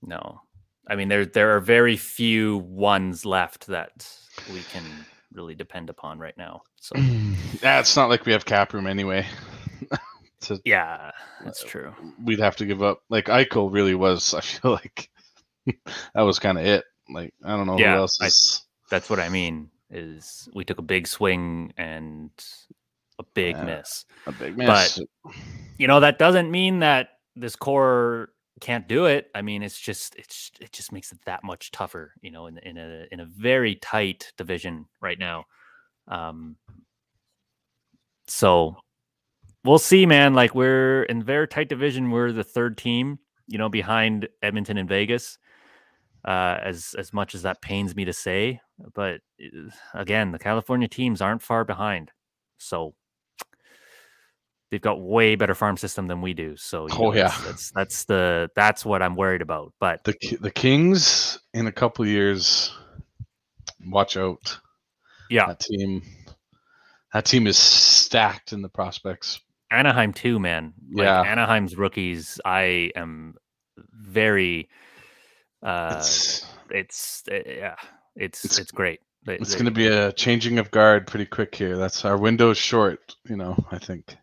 [0.02, 0.42] No,
[0.90, 4.08] I mean there there are very few ones left that
[4.52, 4.84] we can
[5.32, 6.62] really depend upon right now.
[6.82, 6.96] So
[7.62, 9.26] yeah, it's not like we have cap room anyway.
[10.42, 11.12] to, yeah,
[11.44, 11.94] that's true.
[12.24, 13.04] we'd have to give up.
[13.10, 14.34] Like Eichel really was.
[14.34, 15.10] I feel like
[16.16, 16.84] that was kind of it.
[17.10, 18.30] Like I don't know Yeah, who else I-
[18.90, 19.70] That's what I mean.
[19.90, 22.32] Is we took a big swing and
[23.20, 23.64] a big Yeah.
[23.66, 24.06] miss.
[24.26, 24.68] a big miss.
[24.68, 25.34] But
[25.78, 29.30] you know that doesn't mean that this core can't do it.
[29.36, 32.14] I mean, it's just it's it just makes it that much tougher.
[32.22, 35.46] You know, in in a in a very tight division right now.
[36.08, 36.56] Um.
[38.28, 38.78] So
[39.66, 40.34] we'll see, man.
[40.34, 42.10] Like we're in very tight division.
[42.12, 43.20] We're the third team.
[43.48, 45.38] You know, behind Edmonton and Vegas.
[46.26, 48.62] Uh, as as much as that pains me to say,
[48.94, 52.12] but uh, again, the California teams aren't far behind.
[52.58, 52.96] So
[54.72, 56.56] they've got way better farm system than we do.
[56.56, 57.24] So Oh, know, yeah.
[57.24, 59.74] that's, that's that's the that's what I'm worried about.
[59.82, 62.74] But the the Kings in a couple years.
[63.86, 64.58] Watch out.
[65.30, 66.02] yeah, That team.
[67.14, 69.42] That team is stacked in the prospects.
[69.72, 70.74] Anaheim too, man.
[70.94, 71.22] Like Yeah.
[71.22, 73.36] Anaheim's rookies, I am
[73.78, 74.70] very.
[75.64, 77.76] Uh, It's it's uh, yeah,
[78.16, 79.00] it's it's, it's- great.
[79.26, 81.78] They- it's going to be a changing of guard pretty quick here.
[81.78, 83.16] That's our window's short.
[83.30, 84.18] You know, I think.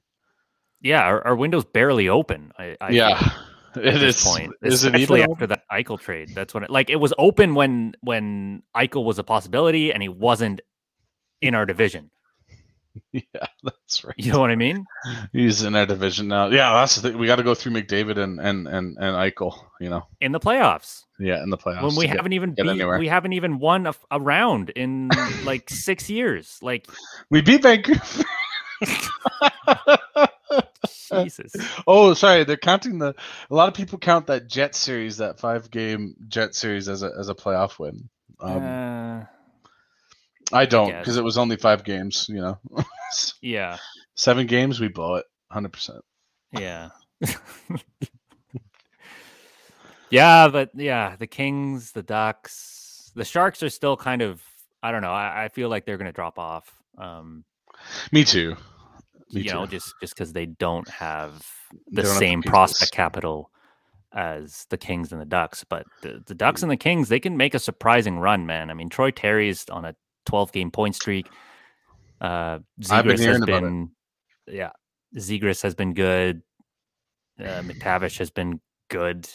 [0.82, 1.00] yeah.
[1.02, 2.52] Our, our window's barely open.
[2.58, 3.32] I, I yeah,
[3.76, 4.24] at it this is.
[4.24, 6.32] point, Is it especially after that Eichel trade.
[6.34, 10.10] That's when it like it was open when when Eichel was a possibility and he
[10.10, 10.60] wasn't
[11.40, 12.10] in our division.
[13.12, 13.22] Yeah,
[13.64, 14.14] that's right.
[14.18, 14.84] You know what I mean?
[15.32, 16.48] He's in our division now.
[16.48, 17.18] Yeah, that's the thing.
[17.18, 19.56] We got to go through McDavid and and and and Eichel.
[19.80, 21.82] You know, In the playoffs yeah, in the playoffs.
[21.82, 22.66] when we get- haven't even beat,
[22.98, 25.08] we haven't even won a, a round in
[25.44, 26.58] like six years.
[26.62, 26.86] Like
[27.30, 28.24] we beat Vancouver.
[31.12, 31.52] Jesus,
[31.86, 32.44] oh, sorry.
[32.44, 33.14] They're counting the.
[33.50, 37.10] A lot of people count that Jet series, that five game Jet series, as a
[37.18, 38.08] as a playoff win.
[38.40, 39.24] Um, uh,
[40.52, 42.26] I don't because it was only five games.
[42.28, 42.58] You know,
[43.42, 43.76] yeah,
[44.14, 46.04] seven games we blow it, hundred percent.
[46.52, 46.90] yeah,
[50.10, 50.48] yeah.
[50.48, 54.42] But yeah, the Kings, the Ducks, the Sharks are still kind of.
[54.82, 55.12] I don't know.
[55.12, 56.72] I, I feel like they're going to drop off.
[56.96, 57.44] Um,
[58.12, 58.56] Me too.
[59.32, 59.72] Me you know, too.
[59.72, 61.46] just just because they don't have
[61.88, 62.50] the don't have same pieces.
[62.50, 63.50] prospect capital
[64.12, 65.64] as the Kings and the Ducks.
[65.64, 68.70] But the, the Ducks and the Kings, they can make a surprising run, man.
[68.70, 69.94] I mean, Troy Terry's on a
[70.26, 71.28] 12 game point streak.
[72.20, 73.62] Uh, been has hearing about it.
[73.62, 73.90] been,
[74.46, 74.70] yeah,
[75.16, 76.42] Zegras has been good.
[77.38, 79.28] Uh, McTavish has been good.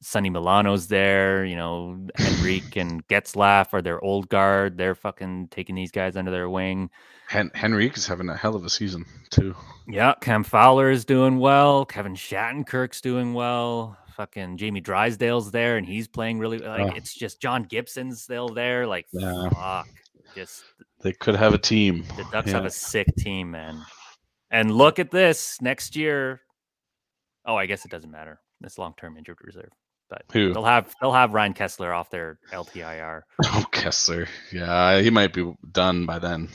[0.00, 4.76] Sonny Milano's there, you know, Henrique and Getzlaf are their old guard.
[4.76, 6.90] They're fucking taking these guys under their wing.
[7.28, 9.54] Hen- Henrique is having a hell of a season too.
[9.86, 11.84] Yeah, Cam Fowler is doing well.
[11.84, 13.96] Kevin Shattenkirk's doing well.
[14.16, 16.96] Fucking Jamie Drysdale's there, and he's playing really like Oh.
[16.96, 18.86] it's just John Gibson's still there.
[18.86, 19.48] Like Yeah.
[19.50, 19.88] fuck,
[20.34, 20.64] just
[21.02, 22.04] They could have a team.
[22.16, 23.80] the Ducks have a sick team, man.
[24.50, 26.40] And look at this next year.
[27.44, 28.38] Oh, I guess it doesn't matter.
[28.62, 29.70] It's long term injured reserve,
[30.08, 30.52] but Who?
[30.52, 33.22] they'll have they'll have Ryan Kesler off their LTIR.
[33.44, 34.28] Oh, Kesler.
[34.52, 36.48] Yeah, he might be done by then.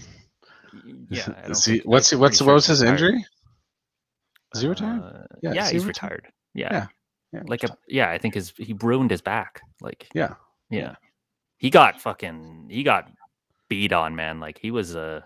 [1.10, 2.94] Yeah, Is he, what's he, what's what was his retired.
[3.02, 3.26] injury?
[4.54, 5.02] Is he retired?
[5.02, 6.12] Uh, Yeah, yeah, he's retired?
[6.24, 6.34] retired.
[6.54, 6.70] Yeah.
[6.72, 6.88] Yeah,
[7.34, 9.62] yeah, Like a yeah, I think his he ruined his back.
[9.82, 10.36] Like Yeah.
[10.70, 10.96] Yeah.
[11.58, 13.10] He got fucking he got
[13.70, 14.40] beat on, man.
[14.40, 15.22] Like he was uh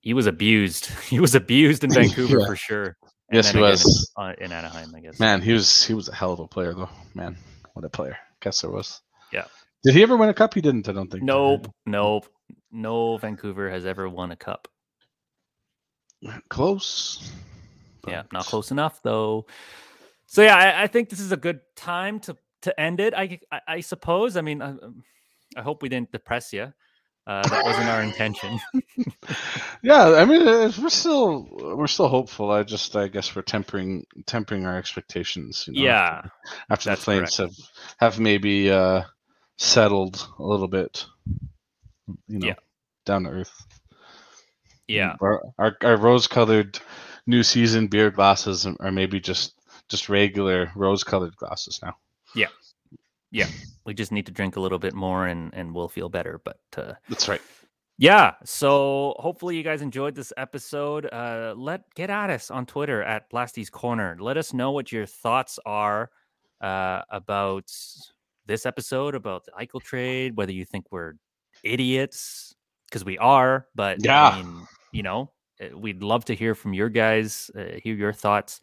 [0.00, 0.86] he was abused.
[1.08, 2.46] He was abused in Vancouver Yeah.
[2.46, 2.96] for sure.
[3.30, 4.10] And Yes, he was.
[4.16, 5.20] In, uh, in Anaheim, I guess.
[5.20, 6.88] Man, he was he was a hell of a player though.
[7.14, 7.36] Man,
[7.74, 9.00] what a player Kesler was.
[9.32, 9.44] Yeah.
[9.84, 10.54] Did he ever win a cup?
[10.54, 10.88] He didn't.
[10.88, 11.22] I don't think.
[11.22, 12.26] Nope, nope.
[12.72, 14.66] No Vancouver has ever won a cup.
[16.48, 17.30] Close.
[18.06, 19.46] Yeah, not close enough though.
[20.28, 23.14] So yeah, I, I think this is a good time to to end it.
[23.14, 24.36] I I, I suppose.
[24.36, 25.02] I mean, I, um,
[25.56, 26.72] I hope we didn't depress you.
[27.26, 28.58] Uh, that wasn't our intention.
[29.82, 32.50] yeah, I mean, we're still we're still hopeful.
[32.50, 35.64] I just, I guess, we're tempering tempering our expectations.
[35.66, 36.22] You know, yeah,
[36.70, 37.56] after, after the Flames correct.
[37.98, 39.02] have have maybe uh,
[39.56, 41.06] settled a little bit,
[42.28, 42.54] you know, yeah.
[43.06, 43.66] down to earth.
[44.86, 46.78] Yeah, our our, our rose colored
[47.26, 49.57] new season beer glasses are maybe just
[49.88, 51.96] just regular rose colored glasses now.
[52.34, 52.48] Yeah,
[53.30, 53.46] yeah,
[53.84, 56.40] we just need to drink a little bit more and and we'll feel better.
[56.44, 57.40] But uh, that's right.
[58.00, 61.06] Yeah, so hopefully you guys enjoyed this episode.
[61.12, 64.16] Uh, let get at us on Twitter at Blasty's Corner.
[64.20, 66.10] Let us know what your thoughts are
[66.60, 67.72] uh, about
[68.46, 70.36] this episode, about the Eichel trade.
[70.36, 71.14] Whether you think we're
[71.64, 72.54] idiots
[72.86, 76.74] because we are, but yeah, I mean, you know, eh, we'd love to hear from
[76.74, 78.60] your guys, uh, hear your thoughts.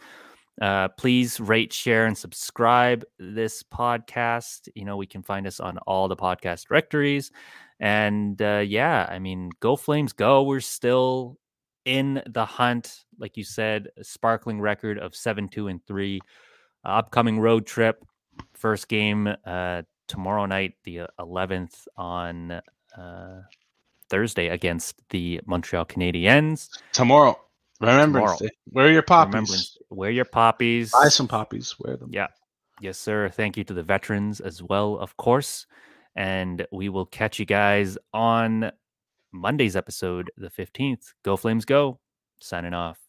[0.62, 4.70] Uh, please rate, share, and subscribe this podcast.
[4.76, 7.32] You know, we can find us on all the podcast directories.
[7.80, 10.44] And uh, yeah, I mean, go Flames, go.
[10.44, 11.38] We're still
[11.84, 13.04] in the hunt.
[13.20, 16.22] Like you said, sparkling record of 7 2 and 3.
[16.84, 18.06] Uh, upcoming road trip.
[18.54, 22.62] First game uh, tomorrow night, the 11th on
[22.98, 23.42] uh,
[24.10, 26.70] Thursday against the Montreal Canadiens.
[26.92, 27.40] Tomorrow.
[27.82, 28.52] Remembrance Tomorrow.
[28.72, 29.78] Wear your poppies.
[29.90, 30.92] Wear your poppies.
[30.92, 31.76] Buy some poppies.
[31.80, 32.10] Wear them.
[32.12, 32.28] Yeah.
[32.82, 33.30] Yes, sir.
[33.30, 35.66] Thank you to the veterans as well, of course.
[36.16, 38.72] And we will catch you guys on
[39.34, 41.14] Monday's episode, the 15th.
[41.24, 42.00] Go Flames, go.
[42.40, 43.00] Signing off.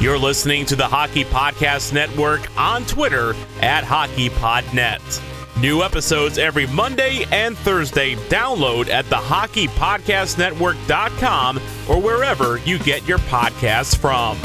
[0.00, 5.39] You're listening to the Hockey Podcast Network on Twitter at HockeyPodNet.
[5.58, 8.14] New episodes every Monday and Thursday.
[8.28, 14.38] Download at the hockeypodcastnetwork.com or wherever you get your podcasts from.